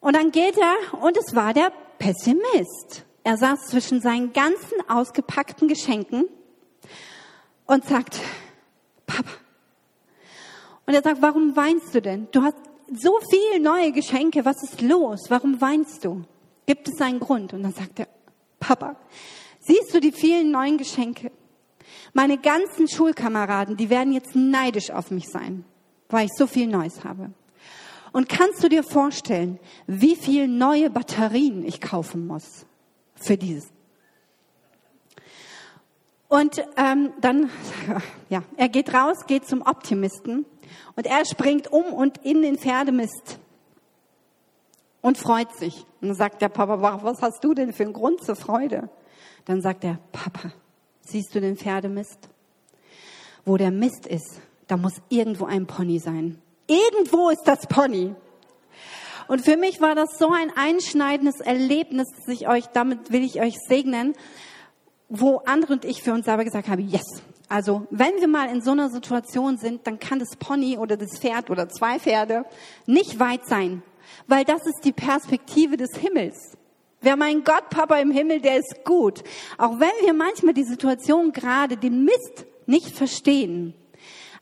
Und 0.00 0.16
dann 0.16 0.30
geht 0.30 0.56
er 0.56 1.02
und 1.02 1.16
es 1.18 1.34
war 1.34 1.52
der 1.52 1.72
Pessimist. 1.98 3.04
Er 3.22 3.36
saß 3.36 3.66
zwischen 3.66 4.00
seinen 4.00 4.32
ganzen 4.32 4.88
ausgepackten 4.88 5.68
Geschenken 5.68 6.26
und 7.66 7.84
sagt, 7.84 8.20
Papa. 9.06 9.30
Und 10.86 10.94
er 10.94 11.02
sagt, 11.02 11.22
warum 11.22 11.56
weinst 11.56 11.94
du 11.94 12.02
denn? 12.02 12.28
Du 12.30 12.42
hast 12.42 12.56
so 12.92 13.18
viel 13.30 13.60
neue 13.60 13.92
Geschenke, 13.92 14.44
was 14.44 14.62
ist 14.62 14.82
los? 14.82 15.20
Warum 15.30 15.60
weinst 15.60 16.04
du? 16.04 16.24
Gibt 16.66 16.88
es 16.88 17.00
einen 17.00 17.20
Grund? 17.20 17.54
Und 17.54 17.62
dann 17.62 17.72
sagt 17.72 18.00
er, 18.00 18.08
Papa, 18.60 18.96
siehst 19.66 19.94
du 19.94 20.00
die 20.00 20.12
vielen 20.12 20.50
neuen 20.50 20.78
Geschenke? 20.78 21.30
Meine 22.12 22.38
ganzen 22.38 22.88
Schulkameraden, 22.88 23.76
die 23.76 23.90
werden 23.90 24.12
jetzt 24.12 24.34
neidisch 24.34 24.90
auf 24.90 25.10
mich 25.10 25.28
sein, 25.28 25.64
weil 26.08 26.26
ich 26.26 26.32
so 26.36 26.46
viel 26.46 26.66
Neues 26.66 27.04
habe. 27.04 27.30
Und 28.12 28.28
kannst 28.28 28.62
du 28.62 28.68
dir 28.68 28.84
vorstellen, 28.84 29.58
wie 29.86 30.14
viel 30.14 30.46
neue 30.46 30.88
Batterien 30.88 31.66
ich 31.66 31.80
kaufen 31.80 32.26
muss 32.26 32.64
für 33.16 33.36
dieses? 33.36 33.68
Und 36.28 36.64
ähm, 36.76 37.12
dann, 37.20 37.50
ja, 38.28 38.42
er 38.56 38.68
geht 38.68 38.94
raus, 38.94 39.26
geht 39.26 39.46
zum 39.46 39.62
Optimisten 39.62 40.46
und 40.96 41.06
er 41.06 41.24
springt 41.24 41.72
um 41.72 41.84
und 41.92 42.18
in 42.24 42.42
den 42.42 42.56
Pferdemist 42.56 43.38
und 45.00 45.18
freut 45.18 45.54
sich. 45.56 45.84
Und 46.00 46.08
dann 46.08 46.16
sagt 46.16 46.40
der 46.40 46.48
Papa, 46.48 47.02
was 47.02 47.20
hast 47.20 47.42
du 47.42 47.54
denn 47.54 47.72
für 47.72 47.82
einen 47.82 47.92
Grund 47.92 48.24
zur 48.24 48.36
Freude? 48.36 48.88
Dann 49.44 49.60
sagt 49.60 49.84
er, 49.84 49.98
Papa, 50.12 50.52
siehst 51.02 51.34
du 51.34 51.40
den 51.40 51.56
Pferdemist? 51.56 52.28
Wo 53.44 53.56
der 53.56 53.70
Mist 53.70 54.06
ist, 54.06 54.40
da 54.68 54.76
muss 54.76 54.94
irgendwo 55.10 55.44
ein 55.44 55.66
Pony 55.66 55.98
sein. 55.98 56.38
Irgendwo 56.66 57.28
ist 57.28 57.44
das 57.44 57.66
Pony. 57.66 58.14
Und 59.28 59.42
für 59.42 59.56
mich 59.56 59.80
war 59.80 59.94
das 59.94 60.18
so 60.18 60.30
ein 60.30 60.50
einschneidendes 60.54 61.40
Erlebnis, 61.40 62.08
dass 62.16 62.28
ich 62.28 62.48
euch, 62.48 62.66
damit 62.68 63.10
will 63.10 63.22
ich 63.22 63.40
euch 63.40 63.54
segnen, 63.68 64.14
wo 65.08 65.38
andere 65.44 65.74
und 65.74 65.84
ich 65.84 66.02
für 66.02 66.12
uns 66.12 66.24
selber 66.24 66.44
gesagt 66.44 66.68
haben, 66.68 66.88
yes. 66.88 67.22
Also, 67.48 67.86
wenn 67.90 68.14
wir 68.20 68.28
mal 68.28 68.48
in 68.48 68.62
so 68.62 68.70
einer 68.70 68.88
Situation 68.88 69.58
sind, 69.58 69.86
dann 69.86 69.98
kann 69.98 70.18
das 70.18 70.36
Pony 70.38 70.78
oder 70.78 70.96
das 70.96 71.18
Pferd 71.18 71.50
oder 71.50 71.68
zwei 71.68 71.98
Pferde 71.98 72.46
nicht 72.86 73.20
weit 73.20 73.46
sein. 73.46 73.82
Weil 74.26 74.44
das 74.44 74.66
ist 74.66 74.84
die 74.84 74.92
Perspektive 74.92 75.76
des 75.76 75.90
Himmels. 75.96 76.56
Wir 77.04 77.12
haben 77.12 77.22
einen 77.22 77.44
Gott, 77.44 77.68
Papa 77.70 77.98
im 77.98 78.10
Himmel, 78.10 78.40
der 78.40 78.58
ist 78.58 78.84
gut. 78.84 79.22
Auch 79.58 79.78
wenn 79.78 80.06
wir 80.06 80.14
manchmal 80.14 80.54
die 80.54 80.64
Situation 80.64 81.32
gerade, 81.32 81.76
den 81.76 82.04
Mist 82.04 82.46
nicht 82.66 82.96
verstehen. 82.96 83.74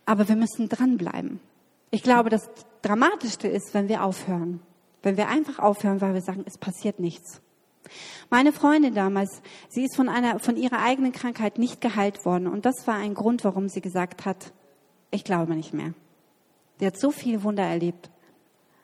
Aber 0.07 0.29
wir 0.29 0.37
müssen 0.37 0.69
dranbleiben. 0.69 1.41
Ich 1.91 2.03
glaube, 2.03 2.31
das 2.31 2.49
Dramatischste 2.83 3.49
ist, 3.49 3.75
wenn 3.75 3.89
wir 3.89 4.05
aufhören. 4.05 4.61
Wenn 5.03 5.17
wir 5.17 5.29
einfach 5.29 5.59
aufhören, 5.59 6.01
weil 6.01 6.15
wir 6.15 6.23
sagen, 6.23 6.45
es 6.47 6.57
passiert 6.57 7.01
nichts. 7.01 7.41
Meine 8.31 8.53
Freundin 8.53 8.95
damals, 8.95 9.43
sie 9.69 9.85
ist 9.85 9.97
von 9.97 10.09
einer, 10.09 10.39
von 10.39 10.57
ihrer 10.57 10.79
eigenen 10.79 11.13
Krankheit 11.13 11.59
nicht 11.59 11.81
geheilt 11.81 12.25
worden. 12.25 12.47
Und 12.47 12.65
das 12.65 12.87
war 12.87 12.95
ein 12.95 13.15
Grund, 13.15 13.45
warum 13.45 13.69
sie 13.69 13.81
gesagt 13.81 14.25
hat, 14.25 14.53
ich 15.11 15.25
glaube 15.25 15.55
nicht 15.55 15.75
mehr. 15.75 15.95
Sie 16.79 16.87
hat 16.87 16.99
so 16.99 17.11
viele 17.11 17.43
Wunder 17.43 17.65
erlebt. 17.65 18.11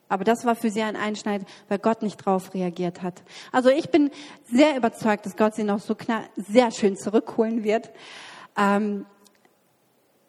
Aber 0.08 0.24
das 0.24 0.44
war 0.44 0.54
für 0.54 0.70
sie 0.70 0.82
ein 0.82 0.96
Einschneid, 0.96 1.42
weil 1.68 1.78
Gott 1.78 2.02
nicht 2.02 2.16
drauf 2.16 2.54
reagiert 2.54 3.02
hat. 3.02 3.22
Also 3.52 3.68
ich 3.68 3.90
bin 3.90 4.10
sehr 4.50 4.76
überzeugt, 4.76 5.26
dass 5.26 5.36
Gott 5.36 5.54
sie 5.54 5.64
noch 5.64 5.80
so 5.80 5.94
knapp, 5.94 6.24
sehr 6.36 6.70
schön 6.70 6.96
zurückholen 6.96 7.62
wird. 7.62 7.90
Ähm, 8.56 9.04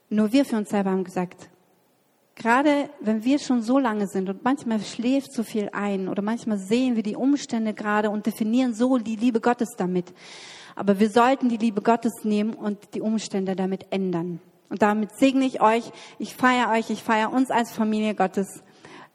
nur 0.10 0.32
wir 0.32 0.44
für 0.44 0.58
uns 0.58 0.70
selber 0.70 0.92
haben 0.92 1.04
gesagt, 1.04 1.50
gerade 2.36 2.90
wenn 3.00 3.24
wir 3.24 3.38
schon 3.38 3.62
so 3.62 3.78
lange 3.78 4.08
sind 4.08 4.30
und 4.30 4.44
manchmal 4.44 4.80
schläft 4.80 5.34
so 5.34 5.44
viel 5.44 5.70
ein 5.72 6.08
oder 6.08 6.22
manchmal 6.22 6.58
sehen 6.58 6.96
wir 6.96 7.04
die 7.04 7.16
Umstände 7.16 7.74
gerade 7.74 8.10
und 8.10 8.26
definieren 8.26 8.74
so 8.74 8.98
die 8.98 9.16
Liebe 9.16 9.40
Gottes 9.40 9.76
damit. 9.78 10.14
Aber 10.76 11.00
wir 11.00 11.10
sollten 11.10 11.50
die 11.50 11.58
Liebe 11.58 11.82
Gottes 11.82 12.24
nehmen 12.24 12.54
und 12.54 12.96
die 12.96 13.02
Umstände 13.02 13.56
damit 13.56 13.88
ändern. 13.92 14.40
Und 14.70 14.82
damit 14.82 15.12
segne 15.18 15.46
ich 15.46 15.62
euch, 15.62 15.92
ich 16.20 16.36
feiere 16.36 16.72
euch, 16.72 16.90
ich 16.90 17.04
feiere 17.04 17.34
uns 17.34 17.52
als 17.52 17.72
Familie 17.72 18.16
Gottes 18.16 18.64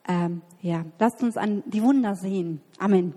ähm, 0.08 0.42
ja, 0.60 0.84
lasst 0.98 1.22
uns 1.22 1.36
an 1.36 1.62
die 1.66 1.82
Wunder 1.82 2.14
sehen. 2.14 2.60
Amen. 2.78 3.14